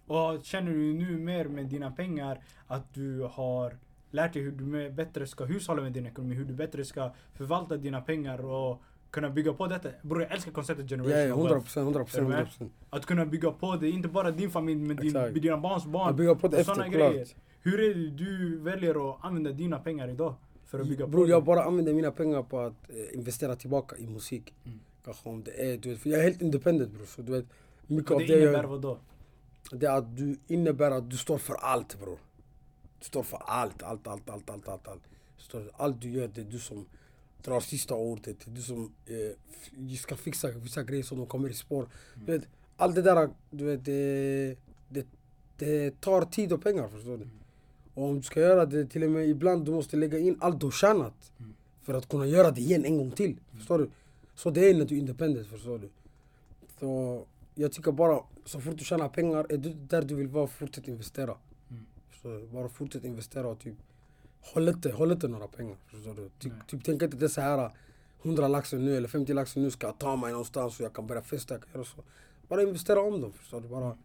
[0.07, 3.79] Och känner du nu mer med dina pengar att du har
[4.11, 7.77] lärt dig hur du bättre ska hushålla med din ekonomi, hur du bättre ska förvalta
[7.77, 9.89] dina pengar och kunna bygga på detta?
[10.03, 11.65] Bror jag älskar konceptet generation ja, of 100 wealth.
[11.65, 12.39] procent, 100 Är procent, du med?
[12.39, 12.73] 100 procent.
[12.91, 15.35] Att kunna bygga på det, inte bara din familj men din, Exakt.
[15.43, 16.11] dina barns barn.
[16.11, 16.93] Att bygga på det efter, klart.
[16.93, 17.29] grejer.
[17.63, 20.35] Hur är det du väljer att använda dina pengar idag?
[20.67, 21.31] För att bygga på Bror det?
[21.31, 24.55] jag bara använder mina pengar på att eh, investera tillbaka i musik.
[24.65, 24.81] Mm.
[25.05, 27.07] Kanske om det är, du vet, för jag är helt independent bror.
[27.07, 27.45] Så du vet,
[27.87, 28.99] mycket Och av det det jag innebär gör, vad då?
[29.73, 32.19] det att du innebär att du står för allt bror.
[32.99, 34.89] Du står för allt, allt, allt, allt, allt, allt.
[34.89, 35.03] allt.
[35.77, 36.87] Allt du gör, det är du som
[37.43, 38.37] drar sista ordet.
[38.47, 41.89] Du som eh, ska fixa vissa grejer så de kommer i spår.
[42.27, 44.57] Du vet, allt det där, du vet, det,
[44.89, 45.07] det,
[45.57, 47.29] det tar tid och pengar förstår du.
[47.95, 50.61] Och om du ska göra det, till och med ibland du måste lägga in allt
[50.61, 51.33] du tjänat.
[51.39, 51.55] Mm.
[51.83, 53.37] För att kunna göra det igen en gång till.
[53.57, 53.91] Förstår du?
[54.35, 55.89] Så det är när du är independent, förstår du?
[56.81, 57.25] Så
[57.55, 60.89] jag tycker bara, så fort du tjänar pengar, är du där du vill vara, fortsätt
[60.89, 61.37] investera.
[61.71, 61.87] Mm.
[62.11, 62.47] Förstår du?
[62.47, 63.75] Bara fortsätt investera och typ,
[64.41, 65.77] håll inte, håll inte några pengar.
[65.87, 66.31] Förstår du?
[66.39, 67.71] Ty, typ, tänk inte det så här
[68.23, 71.07] 100 laxar nu eller 50 laxar nu ska jag ta mig någonstans så jag kan
[71.07, 72.03] börja festa, jag kan göra så.
[72.49, 73.69] Bara investera om dem, förstår du?
[73.69, 73.97] Bara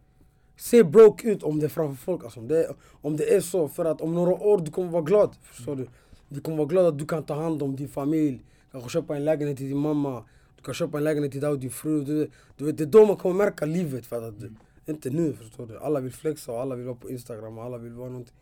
[0.57, 2.23] se broke ut om det är framför folk.
[2.23, 4.89] Alltså, om, det är, om det är så, för att om några år du kommer
[4.89, 5.35] vara glad.
[5.41, 5.87] Förstår du?
[6.29, 8.45] Du kommer vara glad att du kan ta hand om din familj.
[8.71, 10.25] Kanske köpa en lägenhet till din mamma.
[10.55, 12.03] Du kan köpa en lägenhet till dig och din fru.
[12.03, 14.05] Du, du vet, det är då man kommer märka livet.
[14.05, 14.53] För att, du,
[14.85, 15.77] Inte nu, förstår du?
[15.79, 18.35] Alla vill flexa och alla vill vara på Instagram och alla vill vara någonting.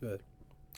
[0.00, 0.20] Du vet.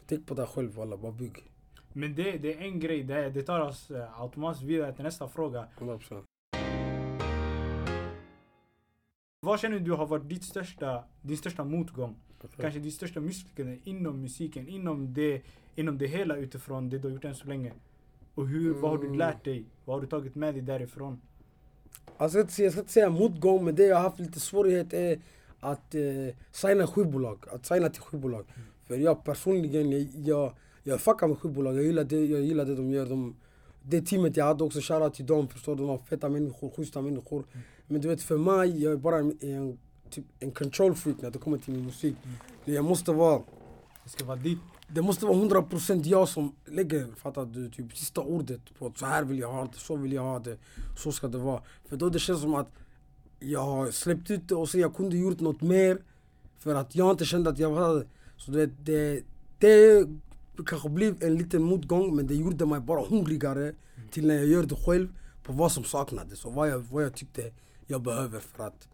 [0.06, 1.50] Tänk på dig själv alla, bara bygg.
[1.92, 5.28] Men det, det är en grej, det, det tar oss eh, automatiskt vidare till nästa
[5.28, 5.66] fråga.
[5.78, 6.22] 100%.
[9.40, 12.16] Vad känner du har varit ditt största, din största motgång?
[12.60, 15.42] Kanske ditt största misslyckande inom musiken, inom det,
[15.74, 17.72] inom det hela utifrån det du har gjort än så länge?
[18.34, 19.18] Och hur, vad har du Mm.
[19.18, 19.64] lärt dig?
[19.84, 21.20] Vad har du tagit med dig därifrån?
[22.16, 24.40] Alltså, jag, ska inte, jag ska inte säga motgång, men det jag har haft lite
[24.40, 25.20] svårighet är
[25.60, 26.00] att eh,
[26.50, 27.44] signa skivbolag.
[27.50, 28.44] Att signa till skivbolag.
[28.86, 31.76] För jag personligen, jag, jag, jag fuckar med skivbolag.
[31.76, 33.06] Jag gillar det, jag gillar det de gör.
[33.06, 33.36] De,
[33.82, 35.48] det teamet jag hade också, shoutout till dem.
[35.48, 35.82] Förstår du?
[35.82, 37.44] De var feta människor, schyssta människor.
[37.86, 39.78] Men du vet, för mig, jag är bara en, en,
[40.10, 42.16] typ, en control freak när det kommer till min musik.
[42.64, 43.42] Jag måste vara
[44.04, 44.58] Det ska vara ditt.
[44.88, 49.06] det måste vara 100% jag som lägger, fattar du, typ sista ordet på att så
[49.06, 50.58] här vill jag ha det, så vill jag ha det,
[50.98, 51.62] så ska det vara.
[51.88, 52.72] För då det känns som att
[53.40, 55.98] jag har släppt ut det och sen jag kunde gjort något mer
[56.58, 58.06] för att jag inte kände att jag hade
[58.44, 59.22] Så du vet, det,
[59.58, 60.06] det
[60.66, 63.74] kanske blev en liten motgång men det gjorde mig bara hungrigare
[64.10, 65.08] till när jag gör det själv
[65.42, 67.52] på vad som saknades och vad jag, vad jag tyckte
[67.86, 68.88] jag behöver för att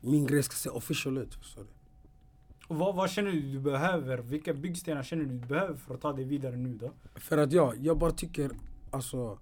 [0.00, 1.34] min grej ska se official ut.
[1.34, 1.66] Förstår?
[2.68, 4.18] Och vad, vad känner du du behöver?
[4.18, 6.92] Vilka byggstenar känner du du behöver för att ta dig vidare nu då?
[7.14, 8.50] För att jag, jag bara tycker
[8.90, 9.38] alltså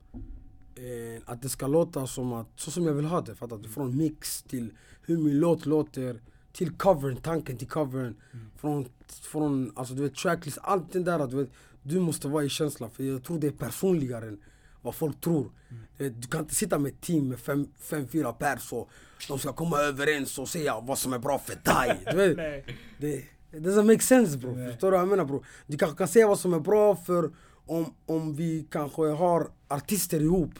[0.75, 3.35] eh, att det ska låta som att, så som jag vill ha det.
[3.35, 3.69] Fattar du?
[3.69, 6.21] Från mix till hur min låt låter,
[6.53, 8.17] till covern, tanken till covern.
[8.57, 8.89] Från,
[9.23, 11.27] från alltså du vet tracklist, allt det där.
[11.27, 11.51] Du, vet,
[11.83, 14.41] du måste vara i känslan för jag tror det är personligare än
[14.83, 15.51] vad folk tror.
[15.97, 18.91] Du, vet, du kan inte sitta med ett team med fem, fem fyra pers och
[19.29, 22.01] de ska komma överens och säga vad som är bra för dig.
[22.11, 22.67] Du vet,
[22.99, 24.57] det, it doesn't make sense bro.
[24.57, 24.71] Nej.
[24.71, 25.45] Förstår du vad jag menar bro?
[25.67, 27.31] Du kanske kan säga vad som är bra för
[27.67, 30.55] om, om vi kanske har artister ihop.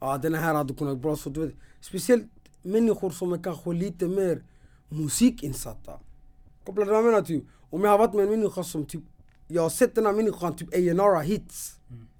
[0.00, 1.54] Ja den här hade kunnat vara bra så du vet.
[1.80, 2.24] Speciellt
[2.62, 4.42] människor som är kanske lite mer
[4.88, 5.92] musikinsatta.
[6.64, 7.44] Kopplar du menar typ?
[7.70, 9.02] Om jag har varit med en människa som typ
[9.48, 11.74] Jag har sett den här människan typ A&R hits.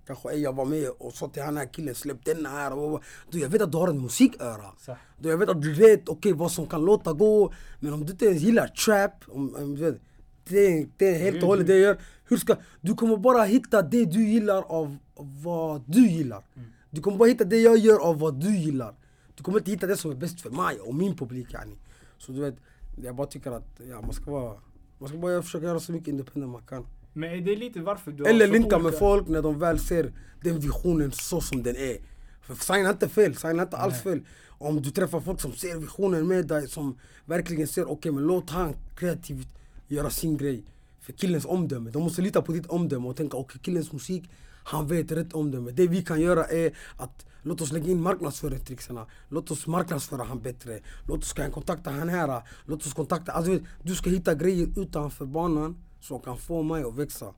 [0.07, 3.03] Kanske ey, jag var med och sa till den här killen släpp den här och,
[3.31, 4.73] du, Jag vet att du har en musiköra.
[5.19, 8.13] Då jag vet att du vet okej vad som kan låta gå Men om du
[8.13, 10.01] inte ens gillar trap, om, om, du vet,
[10.49, 13.43] det, är- det är helt och hållet det jag gör Hur ska, du kommer bara
[13.45, 14.97] hitta det du gillar av
[15.43, 16.45] vad du gillar
[16.91, 18.95] Du kommer bara hitta det jag gör av vad du gillar
[19.37, 21.77] Du kommer inte hitta det som är bäst för mig och min publik yani
[22.19, 22.57] Så du vet,
[23.03, 24.55] jag bara tycker att ja, man ska vara
[24.99, 28.13] Man ska bara försöka göra så mycket independent man kan Men är det lite varför
[28.13, 31.97] du Eller linka med folk när de väl ser den visionen så som den är.
[32.43, 34.21] För signa inte fel, signa inte alls fel.
[34.49, 38.51] Om du träffar folk som ser visionen med dig, som verkligen ser okej men låt
[38.51, 39.49] han kreativt
[39.89, 40.65] göra sin grej.
[41.01, 44.31] För killens omdöme, de måste lita på ditt omdöme och tänka okej killens musik,
[44.65, 45.71] han vet rätt omdöme.
[45.71, 49.07] Det vi kan göra är att låt oss lägga in marknadsföringstrixarna.
[49.29, 50.81] Låt oss marknadsföra han bättre.
[51.07, 52.43] Låt oss kan kontakta han här.
[52.67, 56.63] Låt oss kontakta, alltså du vet, du ska hitta grejer utanför banan som kan få
[56.63, 57.35] mig att växa.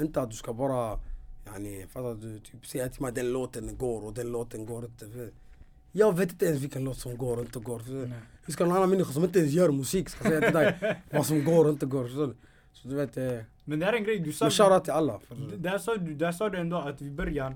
[0.00, 0.98] Inte att du ska bara,
[1.54, 2.40] yani, fattar du?
[2.40, 5.30] Typ säga till mig den låten går och den låten går inte.
[5.92, 7.78] Jag vet inte ens vilken låt som går och inte går.
[8.44, 11.26] Hur ska någon annan människa som inte ens gör musik ska säga till dig vad
[11.26, 12.08] som går och inte går?
[12.08, 12.32] Så,
[12.72, 14.44] så du vet, eh, Men det här är en grej du sa.
[14.44, 15.20] men shoutout till alla.
[15.56, 17.54] Där sa, du, där sa du ändå att i början,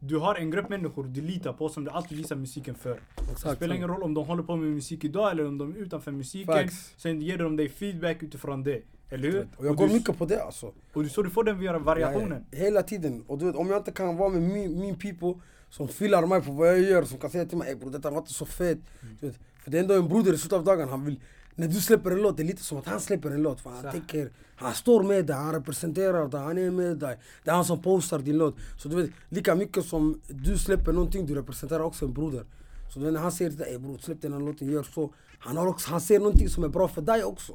[0.00, 2.90] du har en grupp människor du litar på som du alltid visar musiken för.
[2.90, 5.72] Det exakt, spelar ingen roll om de håller på med musik idag eller om de
[5.72, 6.54] är utanför musiken.
[6.54, 6.94] Facts.
[6.96, 8.82] Sen ger de dig feedback utifrån det.
[9.10, 9.48] Eller hur?
[9.56, 10.72] Och jag går du, mycket på det alltså.
[10.92, 12.44] och du, så du får den via variationen.
[12.50, 12.58] Ja.
[12.58, 13.24] Hela tiden.
[13.26, 15.34] Och du vet, om jag inte kan vara med min, min people
[15.70, 18.10] som filar mig på vad jag gör, som kan säga till mig ey bror detta
[18.10, 18.78] var inte så fett.
[19.20, 19.38] Du vet,
[19.68, 21.20] för det är ändå en broder i slutet av dagen, han vill
[21.54, 23.60] när du släpper en låt, det är lite som att han släpper en låt.
[23.60, 27.18] För han tänker, han står med dig, han representerar dig, han är med dig.
[27.44, 28.56] Det är han som postar din låt.
[28.78, 32.44] Så du vet, lika mycket som du släpper någonting, du representerar också en broder.
[32.92, 34.82] Så du vet, när han säger till dig, ey bror släpp den här låten, gör
[34.82, 35.14] så.
[35.38, 37.52] Han, har också, han ser någonting som är bra för dig också.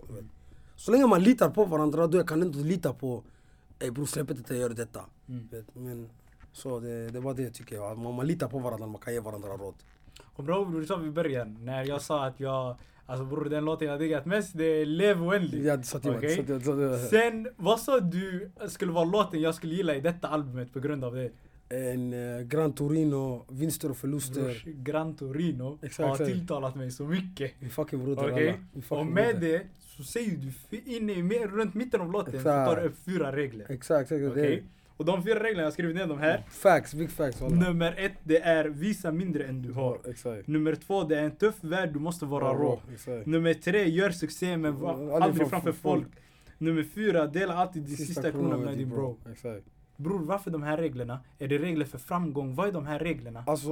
[0.75, 3.23] Så länge man litar på varandra, då kan du inte lita på
[3.79, 5.05] Ey bror släpp inte det, gör detta.
[5.29, 5.49] Mm.
[5.73, 6.09] Men
[6.53, 9.19] så det, det var det tycker jag, man, man litar på varandra, man kan ge
[9.19, 9.75] varandra råd.
[10.21, 13.87] Och bra, du sa i början, när jag sa att jag, Alltså bror den låten
[13.87, 15.65] jag diggat mest det är Lev oändligt.
[15.65, 16.99] Ja, det sa till det det mig.
[17.09, 21.03] Sen, vad sa du skulle vara låten jag skulle gilla i detta albumet på grund
[21.03, 21.31] av det?
[21.69, 24.43] En uh, Gran Torino, vinster och förluster.
[24.43, 27.51] Brors, Gran Torino Exakt, har tilltalat mig så mycket.
[27.59, 28.29] Min fucking broder
[28.73, 30.37] fucking Och med det så säger
[30.69, 32.69] du inne i, runt mitten av låten så Exakt.
[32.69, 33.65] tar du upp fyra regler.
[33.69, 34.35] Exakt, exakt.
[34.35, 34.63] det är Okej?
[34.97, 36.43] Och de fyra reglerna, jag skrivit ner dem här.
[36.49, 37.55] Facts, big facts walla.
[37.55, 39.97] Nummer ett, det är visa mindre än du har.
[40.09, 40.47] Exakt.
[40.47, 42.79] Nummer två, det är en tuff värld, du måste vara rå.
[42.93, 43.25] Exakt.
[43.25, 46.07] Nummer tre, gör succé men var Aldrig aldrig framför framför folk.
[46.57, 49.17] Nummer fyra, dela alltid din sista krona med din bro.
[49.31, 49.65] Exakt.
[49.97, 51.19] Bror, varför de här reglerna?
[51.39, 52.55] Är det regler för framgång?
[52.55, 53.43] Vad är de här reglerna?
[53.47, 53.69] Alltså,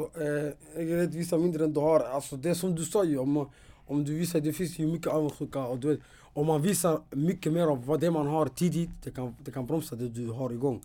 [0.76, 2.00] eh, jag vet visa mindre än du har.
[2.00, 3.50] Alltså det som du sa ju, om, man-
[3.86, 6.00] om du visar, det finns ju mycket avundsjuka och du vet,
[6.34, 9.66] om man visar mycket mer av vad det man har tidigt, det kan, det kan
[9.66, 10.82] bromsa det du har igång.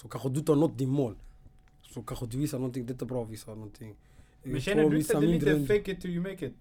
[0.00, 1.16] Så kanske du har nått din mål.
[1.82, 3.96] Så kanske du visar någonting, det är inte bra att visa någonting.
[4.42, 6.54] Men känner du inte det är lite fake it till you make it?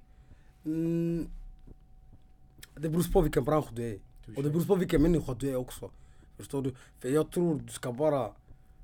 [0.66, 1.28] Mm,
[2.76, 4.00] det beror på vilken bransch du är.
[4.36, 5.92] Och det beror på vilken människa du är också.
[6.38, 6.76] Förstår du?
[7.00, 8.32] För jag tror du ska bara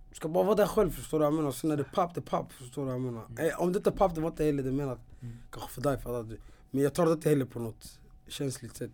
[0.10, 1.52] du ska bara vara dig själv, förstår du vad jag menar?
[1.52, 3.24] Sen är det papp, det är papp, förstår du vad jag menar?
[3.38, 5.00] Eh, om det inte är papp, det var inte heller det menat.
[5.22, 5.36] Mm.
[5.52, 6.38] Kanske för dig, fattar du?
[6.72, 8.92] Men jag tar det inte heller på något känsligt sätt.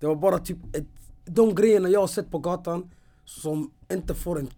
[0.00, 0.86] Det var bara typ ett,
[1.24, 2.90] de grejerna jag har sett på gatan
[3.24, 4.48] som inte får en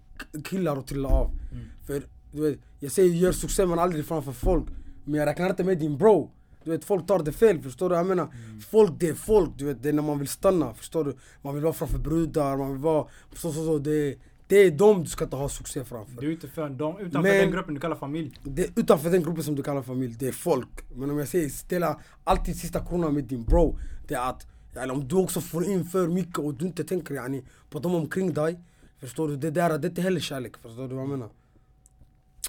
[0.44, 1.26] killar att trilla av.
[1.52, 1.64] Mm.
[1.86, 2.02] För
[2.32, 4.64] du vet, jag säger gör succé men aldrig framför folk.
[5.04, 6.30] Men jag räknar inte med din bro.
[6.64, 8.28] Du vet, folk tar det fel, förstår du jag menar?
[8.70, 11.16] Folk det är folk, du vet, det är när man vill stanna, förstår du?
[11.42, 13.78] Man vill vara framför brudar, man vill vara så så så.
[13.78, 16.20] Det, det är dem du ska inte ha succé framför.
[16.20, 18.40] Du är ute för dem, utanför Men- den gruppen du kallar familj.
[18.42, 20.68] Det är utanför den gruppen som du kallar familj, det är folk.
[20.96, 24.46] Men om jag säger ställa alltid sista kronan med din bro, det är att
[24.76, 27.94] yani, om du också får in för mycket och du inte tänker yani, på dem
[27.94, 28.60] omkring dig,
[28.98, 29.36] förstår du?
[29.36, 31.30] Det där det är inte heller kärlek, förstår du vad jag menar?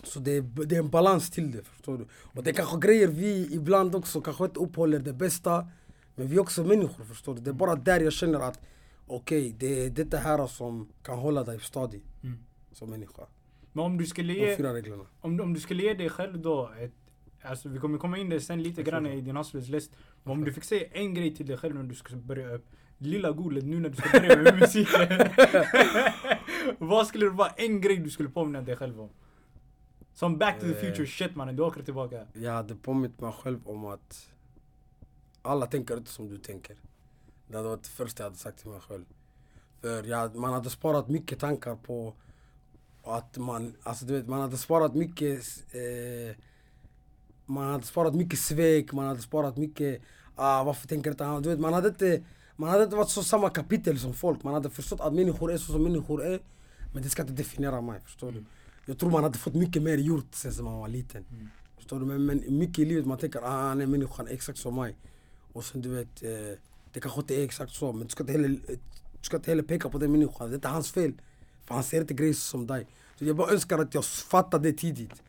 [0.04, 2.08] Så det är, det är en balans till det, förstår du?
[2.14, 5.68] Och det är kanske grejer vi ibland också kanske inte upphåller det bästa,
[6.16, 7.41] men vi är också människor, förstår du?
[7.41, 8.60] Det är bara där jag känner att
[9.08, 12.38] okej, det är det här som kan hålla dig stadig Mm.
[12.72, 13.22] som människa.
[13.74, 15.04] Men om du skulle ge, fyra reglerna.
[15.22, 16.91] om, om du skulle ge dig själv då ett,
[17.41, 19.89] Alltså vi kommer komma in det sen lite grann i din hustlers.
[20.24, 22.66] Men om du fick säga en grej till dig själv när du ska börja upp.
[22.98, 25.02] Lilla Golet nu när du ska börja med musiken.
[26.80, 29.09] Vad skulle det vara en grej du skulle påminna dig själv om?
[30.13, 30.80] Som back to the Eh.
[30.80, 32.26] future shit mannen, du åker tillbaka.
[32.34, 34.30] Jag hade påmint mig själv om att
[35.41, 36.76] alla tänker inte som du tänker.
[37.47, 39.05] Det hade varit det första jag hade sagt till mig själv.
[39.82, 42.13] För jag, man hade sparat mycket tankar på
[43.03, 45.39] att man, alltså du vet, man hade sparat mycket
[45.74, 46.36] eh,
[47.45, 50.01] Man hade sparat mycket svek, man hade sparat mycket
[50.36, 51.41] ah, varför tänker inte han?
[51.41, 52.24] Du vet, man hade inte
[52.55, 54.43] man hade inte varit så samma kapitel som folk.
[54.43, 56.39] Man hade förstått att människor är så som människor är.
[56.98, 58.43] Men det ska inte definiera mig, förstår du?
[58.86, 61.26] Jag tror man hade fått mycket mer gjort sen man var liten.
[61.32, 61.50] Mm.
[61.76, 62.06] Förstår du?
[62.06, 64.98] Men, men mycket i livet man tänker ah, han är människan exakt som mig.
[65.54, 66.60] Och sen du vet, eh,
[66.93, 67.93] det kanske inte är exakt så.
[67.93, 68.78] Men du ska inte heller, eh,
[69.12, 70.50] du ska inte heller peka på den människan.
[70.50, 71.14] Det är inte hans fel.
[71.66, 72.88] För han ser inte grejer som dig.
[73.16, 75.24] Så jag bara önskar att jag fattade det tidigt.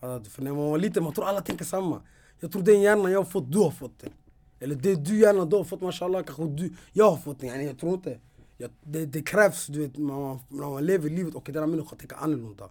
[0.00, 2.02] För när man var liten, man tror alla tänker samma.
[2.40, 4.12] Jag tror den hjärnan jag har fått, du har fått den.
[4.60, 7.66] Eller det du gärna du har fått, mashallah, kanske du, jag har fått den.
[7.66, 8.18] Jag tror inte.
[8.60, 11.66] Jag, det, det krävs, du vet, när man, när man lever livet och den här
[11.66, 12.70] människan tänker annorlunda.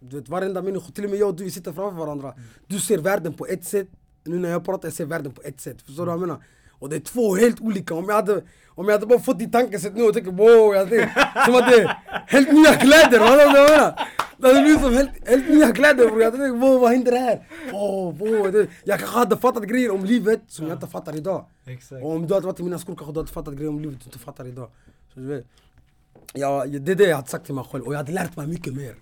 [0.00, 2.34] Du vet varenda människa, till och med jag och du vi sitter framför varandra.
[2.66, 3.88] Du ser världen på ett sätt,
[4.24, 5.82] nu när jag pratar jag ser världen på ett sätt.
[5.82, 6.44] Förstår du vad jag menar?
[6.78, 7.94] Och det är två helt olika.
[7.94, 10.88] Om jag hade, om jag hade bara fått ditt tankesätt nu och tänker wow, jag
[10.88, 13.18] tänkte, som att det är helt nya kläder.
[13.18, 14.08] Vad jag menar?
[14.38, 16.22] Det hade blivit som helt, helt nya kläder bror.
[16.22, 17.48] Jag tänkte wow, vad händer här?
[17.72, 21.46] Oh, wow, det, jag kanske hade fattat grejer om livet som jag inte fattar idag.
[21.66, 22.02] Exakt.
[22.02, 24.00] Och om du hade varit i mina skor kanske du hade fattat grejer om livet
[24.00, 24.70] du inte fattar idag.
[25.14, 25.46] Så du vet.
[26.32, 28.46] Ja, det är det jag hade sagt till mig själv och jag hade lärt mig
[28.46, 28.96] mycket mer.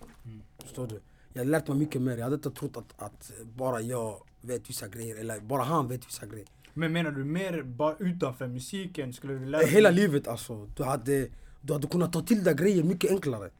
[0.62, 1.00] Förstår du?
[1.32, 2.16] Jag hade lärt mig mycket mer.
[2.16, 6.06] Jag hade inte trott att, att bara jag vet vissa grejer eller bara han vet
[6.06, 6.46] vissa grejer.
[6.74, 9.12] Men menar du mer bara utanför musiken?
[9.12, 9.70] Skulle du lära dig?
[9.70, 10.66] Hela livet alltså.
[10.76, 11.28] Du hade,
[11.60, 13.50] du hade kunnat ta till dig grejer mycket enklare.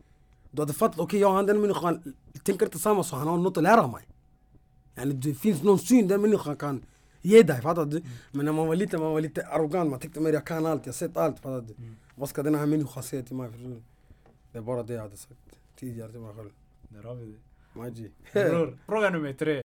[0.50, 3.28] Du hade fattat, okej okay, jag och han den människan tänker inte samma så han
[3.28, 4.02] har något att lära mig.
[4.96, 6.82] Yani, det finns någon syn den människan kan
[7.22, 8.02] ge dig, fattar du?
[8.30, 10.86] Men när man var liten, man var lite arrogant, man tänkte mer jag kan allt,
[10.86, 11.74] jag har sett allt, fattar du?
[12.14, 13.50] Vad ska den här människan säga till mig?
[14.52, 15.40] Det är bara det jag hade sagt
[15.76, 16.50] tidigare till mig själv.
[16.88, 17.38] Där har vi det.
[17.78, 18.10] Maji.
[18.32, 19.62] Bror, fråga nummer tre.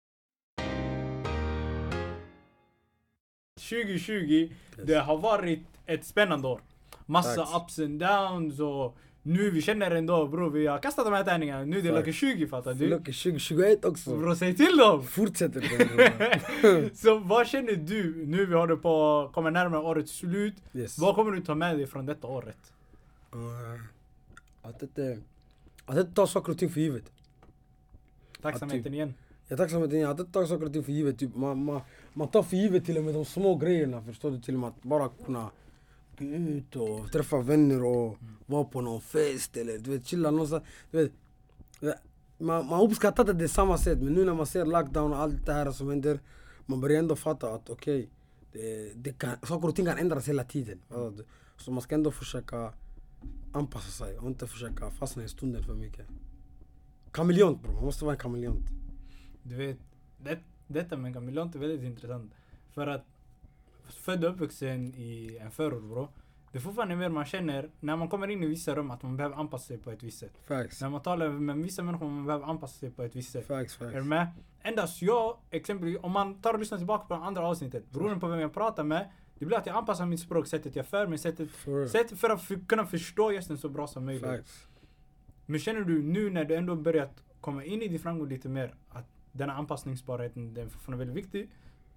[3.69, 4.49] 2020,
[4.83, 6.61] det har varit ett spännande år.
[7.05, 7.63] Massa Tack.
[7.63, 8.97] ups and downs och
[9.27, 11.65] nu vi känner ändå bror, vi har kastat de här tärningarna.
[11.65, 11.97] Nu är det Tack.
[11.97, 12.87] Lucky 20 fattar du?
[12.87, 14.17] Lucky 2021 också.
[14.17, 15.03] Bror säg till dem!
[15.03, 16.95] Fortsätter det.
[16.95, 20.53] Så vad känner du nu vi har det på, kommer närmare årets slut.
[20.73, 20.97] yes.
[20.97, 22.73] Vad kommer du ta med dig från detta året?
[23.35, 23.81] Uh,
[24.61, 25.19] att inte,
[25.85, 27.11] att inte ta saker och ting för givet.
[28.41, 29.13] Tacksamheten igen.
[29.47, 31.19] Jag är tacksam att inte tagit saker och ting för givet.
[31.19, 31.81] Typ, man, man,
[32.13, 34.03] man tar för givet till och med de små grejerna.
[34.03, 34.41] Förstår du?
[34.41, 35.49] Till och med att bara kunna
[36.21, 40.63] ut och träffa vänner och vara på någon fest eller du vet chilla någonstans.
[40.91, 41.11] Du vet,
[42.37, 45.53] man, man uppskattade det samma sätt men nu när man ser lockdown och allt det
[45.53, 46.19] här som händer
[46.65, 48.09] man börjar ändå fatta att okej,
[48.51, 50.81] okay, det, det saker och ting kan ändras hela tiden.
[50.89, 51.23] Alltså,
[51.57, 52.73] så man ska ändå försöka
[53.53, 56.05] anpassa sig och inte försöka fastna i stunden för mycket.
[57.11, 58.69] Kameleont bror, man måste vara en kameleont.
[59.43, 59.77] Du vet,
[60.17, 62.33] det, detta med kameleont är väldigt intressant.
[62.73, 63.05] För att
[63.89, 66.07] född och uppvuxen i en förort bro.
[66.51, 69.17] Det är fortfarande mer man känner när man kommer in i vissa rum att man
[69.17, 70.31] behöver anpassa sig på ett visst sätt.
[70.47, 70.81] Facts.
[70.81, 73.47] När man talar med vissa människor man behöver anpassa sig på ett visst sätt.
[73.47, 73.93] Facts, facts.
[73.93, 74.27] Är du med?
[74.61, 77.91] Endast jag, exempelvis om man tar och lyssnar tillbaka på det andra avsnittet.
[77.91, 79.09] Beroende på vem jag pratar med.
[79.39, 82.29] Det blir att jag anpassar mitt språk, sättet jag för mig, sättet, For sättet för
[82.29, 84.25] att för, kunna förstå gästen så bra som möjligt.
[84.25, 84.67] Facts.
[85.45, 88.75] Men känner du nu när du ändå börjat komma in i din framgång lite mer
[88.89, 91.49] att denna anpassningsbarheten den är fortfarande väldigt viktig?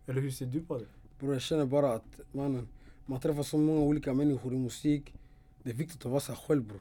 [0.07, 0.87] Eller hur ser du på det?
[1.19, 2.69] Bror jag känner bara att mannen,
[3.07, 5.15] man träffar så många olika människor i musik.
[5.63, 6.81] Det är viktigt att vara sig själv bror.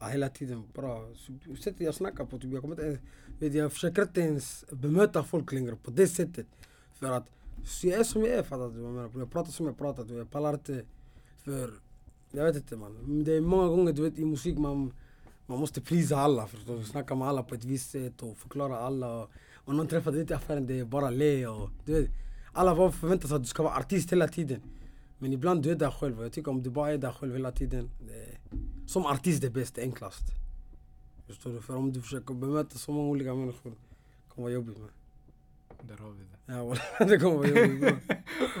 [0.00, 1.14] Ja, hela tiden bara,
[1.62, 3.00] sättet jag snackar på, typ, jag, kommer inte, ens-
[3.38, 6.46] vet, jag försöker inte ens bemöta folk längre på det sättet.
[6.94, 7.26] För att
[7.64, 9.08] så jag är som jag är fattar du vad jag menar?
[9.08, 9.22] bror.
[9.22, 10.84] Jag pratar som jag pratar, du, jag pallar inte
[11.44, 11.70] för,
[12.32, 13.24] jag vet inte man.
[13.24, 14.92] Det är många gånger du vet i musik man,
[15.46, 16.84] man måste prisa alla förstår du.
[16.84, 19.22] Snacka med alla på ett visst sätt och förklara alla.
[19.22, 22.10] Och, och någon träffar dig i affären, det är bara le och du vet.
[22.54, 24.60] Alla bara förväntar sig att du ska vara artist hela tiden.
[25.18, 27.52] Men ibland du är där själv jag tycker om du bara är där själv hela
[27.52, 27.90] tiden.
[28.00, 30.22] Det, som artist är bäst, det är enklast.
[31.26, 31.60] Förstår du?
[31.60, 34.90] För om du försöker bemöta så många olika människor, det kommer vara jobbigt man.
[35.82, 36.52] Där har vi det.
[36.52, 36.74] Ja,
[37.04, 37.90] det kommer vara jobbigt bro.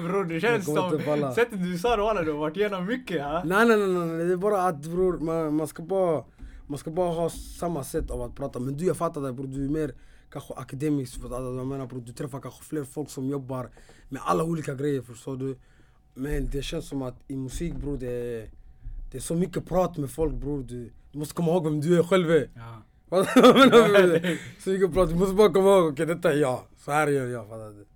[0.08, 3.42] Bror det känns som, sättet du sa det walla du har varit igenom mycket ha?
[3.44, 6.24] Nej nej nej, nej, nej, det är bara att bror, man, man ska bara
[6.66, 8.60] man ska bara ha samma sätt av att prata.
[8.60, 9.94] Men du jag fattar det bror, du är mer
[10.34, 11.20] kanske akademisk.
[11.20, 13.70] För att, jag menar bror, du träffar kanske fler folk som jobbar
[14.08, 15.56] med alla olika grejer förstår du.
[16.14, 18.50] Men det känns som att i musik bror, det är,
[19.10, 20.62] det är så mycket prat med folk bror.
[20.62, 22.50] Du, du måste komma ihåg vem du är själv är.
[22.54, 22.82] Ja.
[24.58, 26.60] Så mycket prat, du måste bara komma ihåg, okej detta är jag.
[26.76, 27.86] Så här gör jag, fattar du?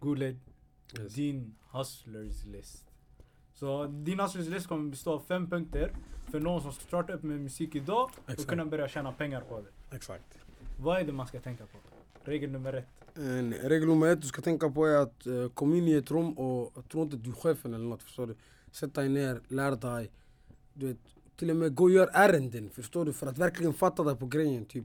[0.00, 0.38] Guled,
[0.98, 1.14] Yes.
[1.14, 2.89] din hustlers list.
[3.60, 5.92] Så din list kommer bestå av fem punkter
[6.30, 8.48] för någon som ska starta upp med musik idag och Exakt.
[8.48, 9.96] kunna börja tjäna pengar på det.
[9.96, 10.38] Exakt.
[10.78, 11.78] Vad är det man ska tänka på?
[12.24, 12.86] Regel nummer ett.
[13.14, 16.10] En regel nummer ett du ska tänka på är att uh, kom in i ett
[16.10, 18.36] rum och tro inte att du är chefen eller något, förstår du?
[18.70, 20.10] Sätt dig ner, lär dig.
[20.72, 20.98] Du vet,
[21.36, 23.12] till och med gå och gör ärenden, förstår du?
[23.12, 24.64] För att verkligen fatta dig på grejen.
[24.64, 24.84] Typ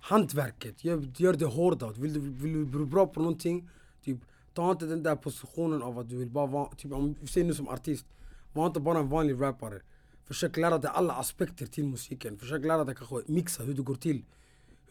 [0.00, 1.90] hantverket, gör, gör det hårda.
[1.90, 3.68] Vill du, vill du bli bra på någonting,
[4.04, 4.18] typ
[4.54, 7.46] ta inte den där positionen av att du vill bara vara, typ om vi säger
[7.46, 8.06] nu som artist,
[8.52, 9.80] var inte bara en vanlig rappare.
[10.24, 12.38] Försök lära dig alla aspekter till musiken.
[12.38, 14.22] Försök lära dig kanske mixa, hur det går till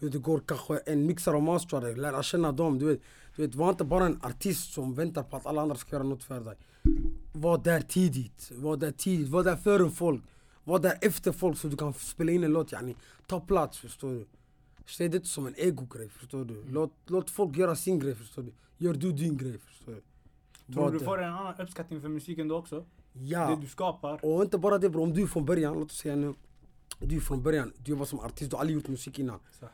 [0.01, 2.79] hur det går kanske en mixare och masterare, lära känna dem.
[2.79, 2.99] Du vet,
[3.35, 6.03] du vet, var inte bara en artist som väntar på att alla andra ska göra
[6.03, 6.57] något för dig.
[7.33, 10.23] Var där tidigt, var där tidigt, var där före folk.
[10.63, 12.95] Var där efter folk så du kan spela in en låt yani.
[13.27, 14.25] Ta plats förstår du.
[14.85, 16.63] Se det inte som en egogrej förstår du.
[16.67, 18.53] Låt, låt folk göra sin grej förstår du.
[18.77, 20.01] Gör du din grej förstår du.
[20.73, 21.05] Tror du där.
[21.05, 22.85] får en annan uppskattning för musiken då också?
[23.13, 23.49] Ja.
[23.49, 24.25] Det du skapar?
[24.25, 26.33] Och inte bara det bro, om du är från början, låt oss säga nu.
[26.99, 29.39] Du är från början, du jobbar som artist, du har aldrig gjort musik innan.
[29.59, 29.65] Så.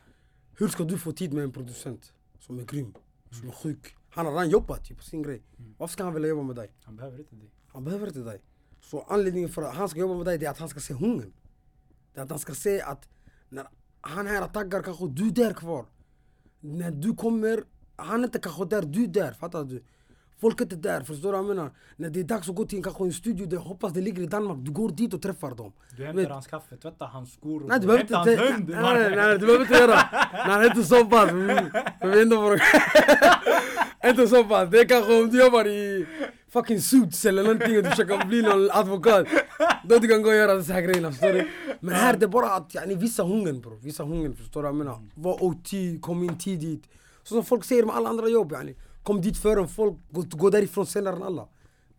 [0.57, 2.93] Hur ska du få tid med en producent som är grym,
[3.31, 3.95] som är sjuk?
[4.09, 5.43] Han har redan jobbat ju på sin grej.
[5.59, 5.75] Mm.
[5.77, 6.71] Varför ska han vilja jobba med dig?
[6.83, 7.47] Han behöver inte det.
[7.67, 8.41] Han behöver inte dig.
[8.81, 10.93] Så anledningen för att han ska jobba med dig det är att han ska se
[10.93, 11.33] hungern.
[12.13, 13.09] Det är att han ska se att
[13.49, 13.67] när
[14.07, 15.85] han här taggar kanske du är där kvar.
[16.59, 17.63] När du kommer,
[17.95, 19.31] han är inte kanske där, du är där.
[19.31, 19.83] Fattar du?
[20.41, 21.71] Folk är där, förstår du vad jag menar?
[21.95, 24.21] När det är dags att gå till en, kanske en studio, det hoppas det ligger
[24.23, 25.73] i Danmark, du går dit och träffar dem.
[25.97, 28.69] Du hämtar vet- hans kaffe, tvättar hans skor och Nej du hämtar hans hund.
[28.69, 29.99] nej, nej, nej, du behöver inte göra.
[30.47, 31.29] Nej, inte så pass.
[31.99, 32.57] Är ändå på...
[34.07, 34.69] Inte så pass.
[34.69, 36.05] Det är kanske om du jobbar i
[36.49, 39.27] fucking suits eller någonting och du försöker bli någon advokat.
[39.83, 41.47] Då du kan gå och göra dessa grejerna, förstår du?
[41.79, 43.79] Men här det är bara att yani, vissa hungern bror.
[43.81, 45.01] Vissa hungern, förstår du vad jag menar?
[45.15, 45.71] Var OT,
[46.01, 46.83] kom in tidigt.
[47.23, 48.75] Så som folk säger med alla andra jobb yani.
[49.07, 51.47] Kom dit före folk, gå, gå därifrån senare än alla.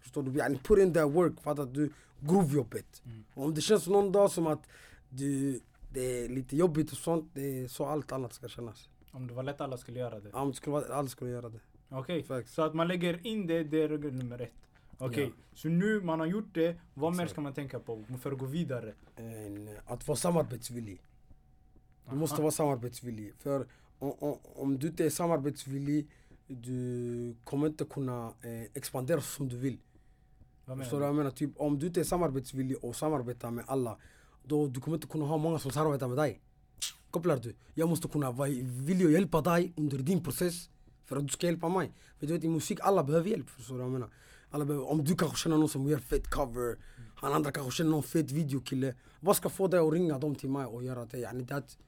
[0.00, 0.38] Förstår du?
[0.38, 1.92] Yani, put in that work, fattar du?
[2.20, 3.02] Grovjobbet.
[3.34, 4.66] Och om det känns någon dag som att
[5.08, 5.60] du,
[5.92, 8.88] det är lite jobbigt och sånt, det är så allt annat ska kännas.
[9.10, 10.30] Om det var lätt alla skulle göra det.
[10.32, 11.60] Ja, Om det skulle vara, alla skulle göra det.
[11.88, 12.54] Okej, Facts.
[12.54, 14.52] så att man lägger in det, det är regel nummer ett.
[14.98, 15.30] Okej, Ja.
[15.54, 18.46] så nu man har gjort det, vad mer ska man tänka på för att gå
[18.46, 18.92] vidare?
[19.16, 21.02] En, att vara samarbetsvillig.
[22.04, 22.16] Du Aha.
[22.16, 23.34] måste vara samarbetsvillig.
[23.38, 23.66] För
[23.98, 26.08] om, om, om du inte är samarbetsvillig,
[26.48, 29.78] du kommer inte kunna eh, expandera som du vill.
[30.64, 31.30] Vad Förstår du menar vad jag menar?
[31.30, 33.98] Typ, om du inte är samarbetsvillig och samarbetar med alla,
[34.42, 36.40] då du kommer inte kunna ha många som samarbetar med dig.
[37.10, 37.54] Kopplar du?
[37.74, 40.70] Jag måste kunna vara villig att hjälpa dig under din process
[41.04, 41.92] för att du ska hjälpa mig.
[42.18, 43.50] För du vet i musik, alla behöver hjälp.
[43.50, 44.10] Förstår du vad jag menar?
[44.50, 46.78] Alla behöver, om du kanske känner någon som gör fet cover,
[47.14, 48.94] han andra kanske känner någon fet videokille.
[49.20, 51.18] Vad ska få dig att ringa dem till mig och göra det?
[51.18, 51.78] Yani det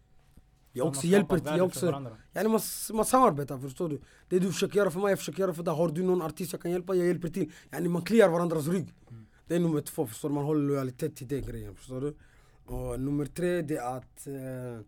[0.73, 1.87] jag också hjälper till, jag också,
[2.33, 2.61] yani man,
[2.93, 4.01] man samarbetar förstår du.
[4.29, 5.75] Det du försöker göra för mig, jag försöker göra för dig.
[5.75, 7.53] Har du någon artist jag kan hjälpa, jag hjälper till.
[7.73, 8.95] Yani man kliar varandras rygg.
[9.47, 10.35] Det är nummer två, förstår du?
[10.35, 12.17] Man håller lojalitet till den grejen, förstår du?
[12.65, 14.85] Och nummer tre, det är att eh,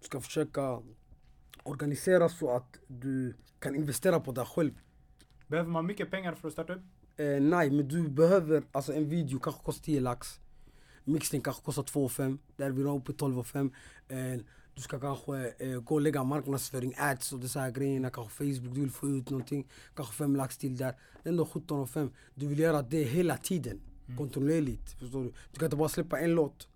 [0.00, 0.82] du ska försöka
[1.62, 4.72] organisera så att du kan investera på dig själv.
[5.46, 6.82] Behöver man mycket pengar för att starta upp?
[7.16, 10.40] Eh, nej, men du behöver, alltså en video kanske kostar 10 lax.
[11.04, 12.38] Mixning kanske kostar 2 5.
[12.56, 13.72] Där är vi uppe i 12 5.
[14.08, 14.16] Eh,
[14.76, 18.10] du ska kanske eh, gå och lägga marknadsföring, ads och dessa här grejerna.
[18.10, 19.68] Kanske Facebook, du vill få ut någonting.
[19.94, 20.88] Kanske 5 lax till där.
[21.22, 22.10] Är ändå 17 5.
[22.34, 23.80] Du vill göra det hela tiden.
[24.16, 24.92] Kontinuerligt.
[24.92, 25.32] Förstår du?
[25.52, 26.68] Du kan inte bara släppa en låt.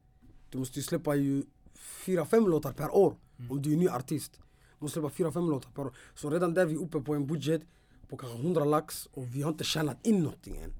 [0.50, 1.42] Du måste ju släppa ju
[1.78, 3.16] 4-5 låtar per år.
[3.50, 4.40] Om du är ny artist.
[4.78, 5.96] Du måste släppa 4-5 låtar per år.
[6.14, 7.62] Så redan där är vi uppe på en budget
[8.08, 10.72] på kanske 100 lax och vi har inte tjänat in någonting än.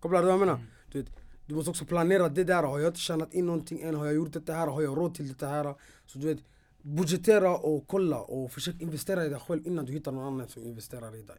[0.00, 0.60] Kopplar du vad jag menar?
[0.92, 1.10] Du, vet,
[1.50, 2.62] du måste också planera det där.
[2.62, 3.94] Har jag inte tjänat in någonting än?
[3.94, 4.66] Har jag gjort det här?
[4.66, 5.74] Har jag råd till det här?
[6.06, 6.44] Så du vet,
[6.82, 10.62] budgetera och kolla och försök investera i dig själv innan du hittar någon annan som
[10.62, 11.36] investerar i dig.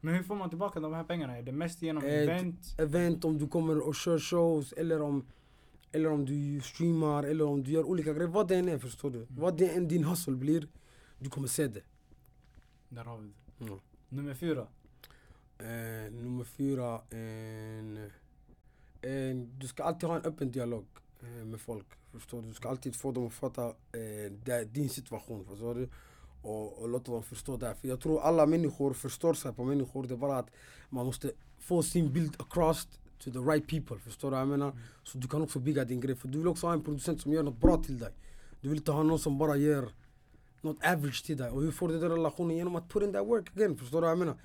[0.00, 1.36] Men hur får man tillbaka de här pengarna?
[1.36, 2.58] Är det mest genom Eh, event?
[2.78, 5.26] Event, om du kommer och kör shows eller om,
[5.92, 8.28] eller om du streamar eller om du gör olika grejer.
[8.28, 9.26] Vad det än är förstår du.
[9.28, 10.68] Vad det än din hustle blir,
[11.18, 11.82] du kommer se det.
[12.88, 13.26] Där har vi
[13.58, 13.64] det.
[13.64, 13.80] Mm.
[14.08, 14.66] Nummer fyra.
[15.58, 18.10] Eh, nummer fyra, en,
[19.58, 20.84] du ska alltid ha en öppen dialog
[21.22, 21.86] eh, med folk.
[22.12, 22.48] Förstår du?
[22.48, 25.44] Du ska alltid få dem att fatta eh, din situation.
[25.44, 25.88] Förstår du?
[26.42, 27.74] Och, och låta dem förstå det.
[27.74, 30.06] För jag tror alla människor förstår sig på människor.
[30.06, 30.50] Det är bara att
[30.90, 32.88] man måste få sin bild across
[33.18, 33.98] to the right people.
[33.98, 34.78] Förstår du vad jag menar?
[35.04, 36.16] Så du kan också bygga din grej.
[36.16, 38.12] För du vill också ha en producent som gör något bra till dig.
[38.60, 39.88] Du vill inte ha någon som bara gör
[40.60, 41.50] något average till dig.
[41.50, 42.56] Och hur får du den relationen?
[42.56, 43.76] Genom att put in that work again.
[43.76, 44.36] Förstår du vad jag menar?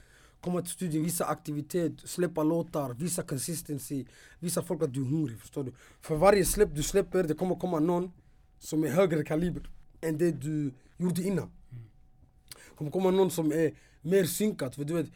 [0.41, 4.05] Komma till studion, visa aktivitet, släppa låtar, visa consistency,
[4.39, 5.39] visa folk att du är hungrig.
[5.39, 5.73] Förstår du?
[6.01, 8.11] För varje släpp du släpper, det kommer komma någon
[8.59, 9.69] som är högre kaliber
[10.01, 11.51] än det du gjorde innan.
[12.49, 13.71] Det kommer komma någon som är
[14.01, 14.75] mer synkat.
[14.75, 15.07] För du vet,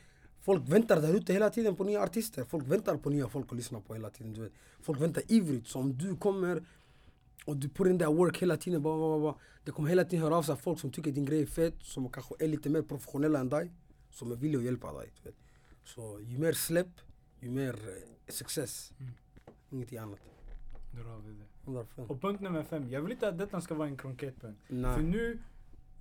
[0.41, 2.43] folk väntar där ute hela tiden på nya artister.
[2.43, 4.33] Folk väntar på nya folk att lyssna på hela tiden.
[4.33, 4.53] Du vet.
[4.81, 5.67] Folk väntar ivrigt.
[5.67, 6.63] Så om du kommer
[7.45, 9.35] och du put in that work hela tiden, blah, blah, blah.
[9.65, 12.09] det kommer hela tiden höra av sig folk som tycker din grej är fet, som
[12.09, 13.71] kanske är lite mer professionella än dig,
[14.11, 15.13] som är villiga att hjälpa dig.
[15.23, 15.35] Vet.
[15.83, 17.01] Så ju mer släpp,
[17.39, 18.93] ju mer eh, success.
[18.99, 19.11] Mm.
[19.69, 20.19] Ingenting annat.
[20.95, 21.71] Där har vi det.
[21.71, 22.07] 100%.
[22.07, 22.89] Och punkt nummer fem.
[22.89, 24.61] Jag vill inte att detta ska vara en kronketpunkt.
[24.67, 25.39] För Nej, nu,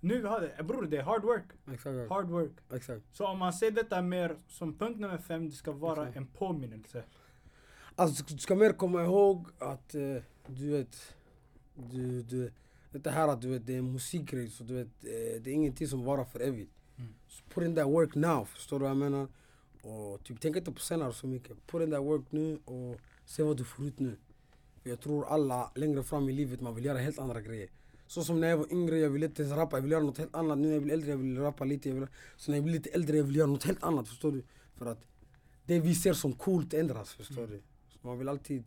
[0.01, 1.45] nu har det, bror det är hard work.
[1.73, 2.11] exakt.
[2.11, 2.53] Hard work.
[2.73, 3.03] exakt.
[3.13, 6.17] Så om man ser detta mer som punkt nummer fem, det ska vara Exakt.
[6.17, 7.05] en påminnelse.
[7.95, 11.15] Alltså du ska mer komma ihåg att eh, du vet,
[11.75, 12.53] du, du,
[12.93, 15.89] det här att du vet, det är musikgrej så du vet, eh, det är ingenting
[15.89, 16.73] som varar för evigt.
[17.01, 17.13] Mm.
[17.55, 19.29] Put in that work now, förstår du vad jag menar?
[19.83, 21.67] Och typ, tänk inte på senare så mycket.
[21.67, 24.17] Put in that work nu och se vad du får ut nu.
[24.83, 27.69] För jag tror alla längre fram i livet, man vill göra helt andra grejer.
[28.07, 30.19] Så som när jag var yngre, jag ville inte ens rappa, jag vill göra något
[30.19, 30.59] helt annat.
[30.59, 31.89] Nu när jag blir äldre, jag vill rappa lite.
[31.89, 34.33] Jag vill, så när jag blir lite äldre, jag vill göra något helt annat, förstår
[34.33, 34.43] du?
[34.75, 35.05] För att
[35.67, 37.51] det vi ser som coolt ändras, förstår Mm.
[37.51, 37.63] du?
[37.89, 38.65] Så man vill alltid,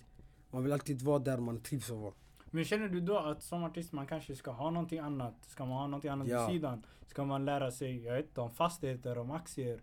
[0.51, 2.13] man vill alltid vara där man trivs att vara.
[2.53, 5.33] Men känner du då att som artist man kanske ska ha någonting annat?
[5.47, 6.47] Ska man ha någonting annat Ja.
[6.47, 6.85] vid sidan?
[7.07, 9.81] Ska man lära sig, jag vet inte, om fastigheter, om aktier?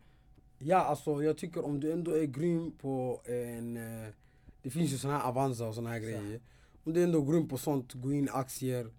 [0.58, 3.76] Ja, alltså jag tycker om du ändå är grym på en...
[3.76, 4.08] Eh,
[4.62, 6.40] det finns ju såna här Avanza och såna här grejer.
[6.84, 8.90] Om du ändå är grym på sånt, gå in i aktier.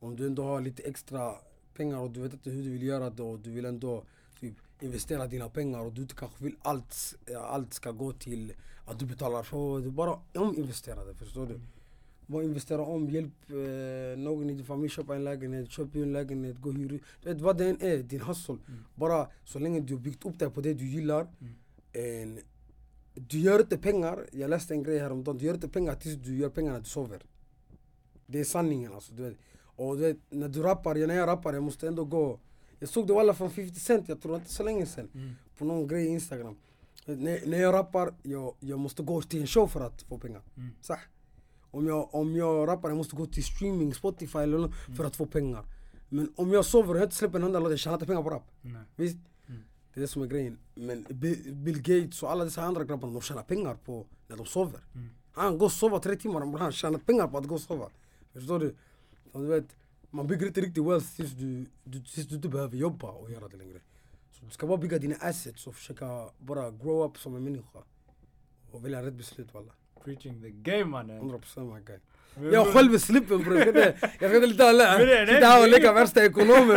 [0.00, 1.32] Om du ändå har lite extra
[1.74, 4.04] pengar och du vet inte hur du vill göra det och du vill ändå
[4.40, 8.52] typ, investera dina pengar och du inte kanske vill allt, allt ska gå till
[8.86, 9.80] att du betalar för.
[9.80, 11.60] Du bara ominvestera det, förstår du?
[12.26, 16.60] Bara investera om, hjälp eh, någon i din familj köpa en lägenhet, köp en lägenhet,
[16.60, 17.02] gå och hyr ut.
[17.22, 18.54] Du vet vad det än är, din hustle.
[18.68, 18.84] Mm.
[18.94, 21.26] Bara så länge du har byggt upp dig på det du gillar.
[21.40, 21.54] Mm.
[21.92, 22.38] En,
[23.14, 26.36] du gör inte pengar, jag läste en grej häromdagen, du gör inte pengar tills du
[26.36, 27.22] gör pengar när du sover.
[28.26, 29.14] Det är sanningen alltså.
[29.14, 29.36] Du vet.
[29.58, 32.40] Och du vet, när du rappar, när jag rappar, jag måste ändå gå.
[32.78, 35.10] Jag såg det alla från 50 Cent, jag tror inte så länge sedan.
[35.14, 35.32] Mm.
[35.58, 36.56] På någon grej i Instagram.
[37.04, 40.42] När, när jag rappar, jag, jag måste gå till en show för att få pengar.
[40.56, 40.70] Mm.
[40.80, 40.98] Sah.
[41.76, 45.16] Om jag, om jag rappar, jag måste gå till streaming, Spotify eller något för att
[45.16, 45.64] få pengar.
[46.08, 48.22] Men om jag sover och jag inte släpper en enda låt, jag tjänar inte pengar
[48.22, 48.50] på rap.
[48.62, 48.82] Nej.
[48.96, 49.16] Visst?
[49.48, 49.60] Mm.
[49.94, 50.58] Det är det som är grejen.
[50.74, 54.46] Men Bi- Bill Gates och alla dessa andra grabbarna, de tjänar pengar på när de
[54.46, 54.80] sover.
[54.94, 55.08] Mm.
[55.32, 57.88] Han går och sover tre timmar, han tjänar pengar på att gå och sova.
[58.32, 58.74] Förstår du?
[59.32, 59.76] Så du vet,
[60.10, 63.48] man bygger inte riktigt wealth tills du, du, tills du inte behöver jobba och göra
[63.48, 63.80] det längre.
[64.32, 67.78] Så du ska bara bygga dina assets och försöka bara grow up som en människa.
[68.70, 69.72] Och välja rätt beslut walla.
[70.06, 71.20] Preaching the game mannen.
[71.20, 71.98] 100% my guy.
[72.34, 73.58] Men Jag själv slippen bror,
[74.20, 76.76] jag ska inte, alla, sitta här och leka värsta ekonomen.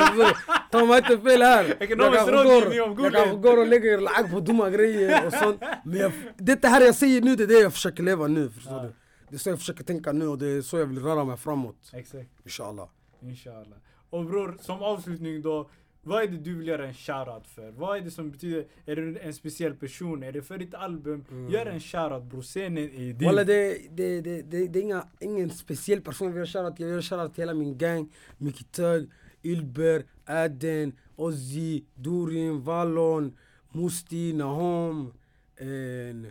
[0.71, 1.75] Ta mig inte fel här.
[1.79, 5.61] Jag kanske går, och lägger lag på dumma grejer och sånt.
[5.85, 8.93] Men det här jag säger nu, det är det jag försöker leva nu, förstår du?
[9.29, 11.37] Det är så jag försöker tänka nu och det är så jag vill röra mig
[11.37, 11.91] framåt.
[11.93, 12.87] Exakt, Inshallah.
[13.21, 13.77] inshallah.
[14.09, 15.69] Och bror, som avslutning då.
[16.03, 17.71] Vad är det du vill göra en shoutout för?
[17.71, 20.23] Vad är det som betyder, är det en speciell person?
[20.23, 21.25] Är det för ditt album?
[21.49, 23.25] Gör en shoutout bror, scenen är din.
[23.25, 26.79] Walla det, det, det, det, det är inga, ingen speciell person jag vill göra shoutout
[26.79, 29.09] Jag vill göra shoutout till hela min gang Micke Tugg,
[29.41, 33.37] Ilber, Aden, Ozzy, Durin, Vallon,
[33.71, 35.13] Musti, Nahom
[35.55, 36.27] en,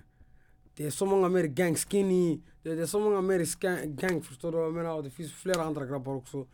[0.77, 4.53] Det är så många mer gang, Skinny Det, det är så många mer gang förstår
[4.53, 4.95] du vad jag menar?
[4.95, 6.47] Och det finns flera andra grabbar också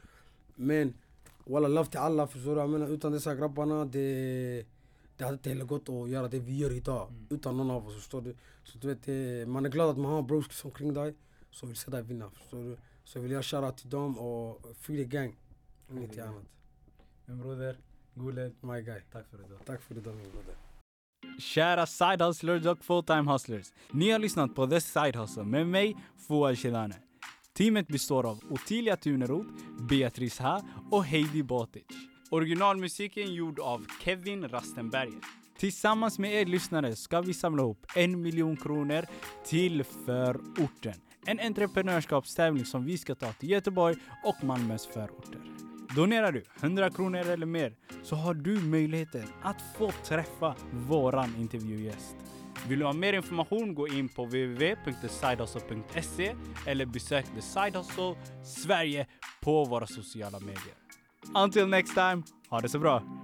[0.55, 0.95] Men
[1.47, 2.88] Walla love till alla förstår du vad jag menar?
[2.88, 4.66] Utan dessa grabbarna det
[5.16, 7.95] det hade inte heller gått att göra det vi gör idag utan någon av oss,
[7.95, 8.36] förstår du?
[8.64, 11.14] Så du vet, man är glad att man har broskis omkring dig
[11.51, 12.76] som vill se dig vinna, förstår du?
[13.05, 15.36] Så jag vill göra shoutout till dem och free the gang,
[15.90, 16.45] inget annat.
[17.26, 17.76] Men broder,
[18.14, 19.01] Guled, My guy.
[19.12, 19.59] tack för idag.
[19.66, 20.55] Tack för idag min broder.
[21.38, 23.72] Kära side hustlers och full-time hustlers.
[23.90, 25.97] Ni har lyssnat på The Side Hustle med mig,
[26.28, 26.95] Fouad Shedane.
[27.57, 29.49] Teamet består av Ottilia Tuneroth,
[29.89, 31.85] Beatrice Ha och Heidi Botic.
[32.31, 35.21] Originalmusiken gjord av Kevin Rastenberger.
[35.59, 39.07] Tillsammans med er lyssnare ska vi samla ihop en miljon kronor
[39.45, 40.95] till förorten.
[41.27, 45.41] En entreprenörskapstävling som vi ska ta till Göteborg och Malmös förorter.
[45.97, 52.17] Donerar du 100 kronor eller mer så har du möjligheten att få träffa våran intervjugäst.
[52.69, 56.35] Vill du ha mer information gå in på www.thesidehustle.se
[56.67, 59.07] eller besök The Side Hustle Sverige
[59.41, 60.75] på våra sociala medier.
[61.35, 63.24] Until next time, ha det så bra!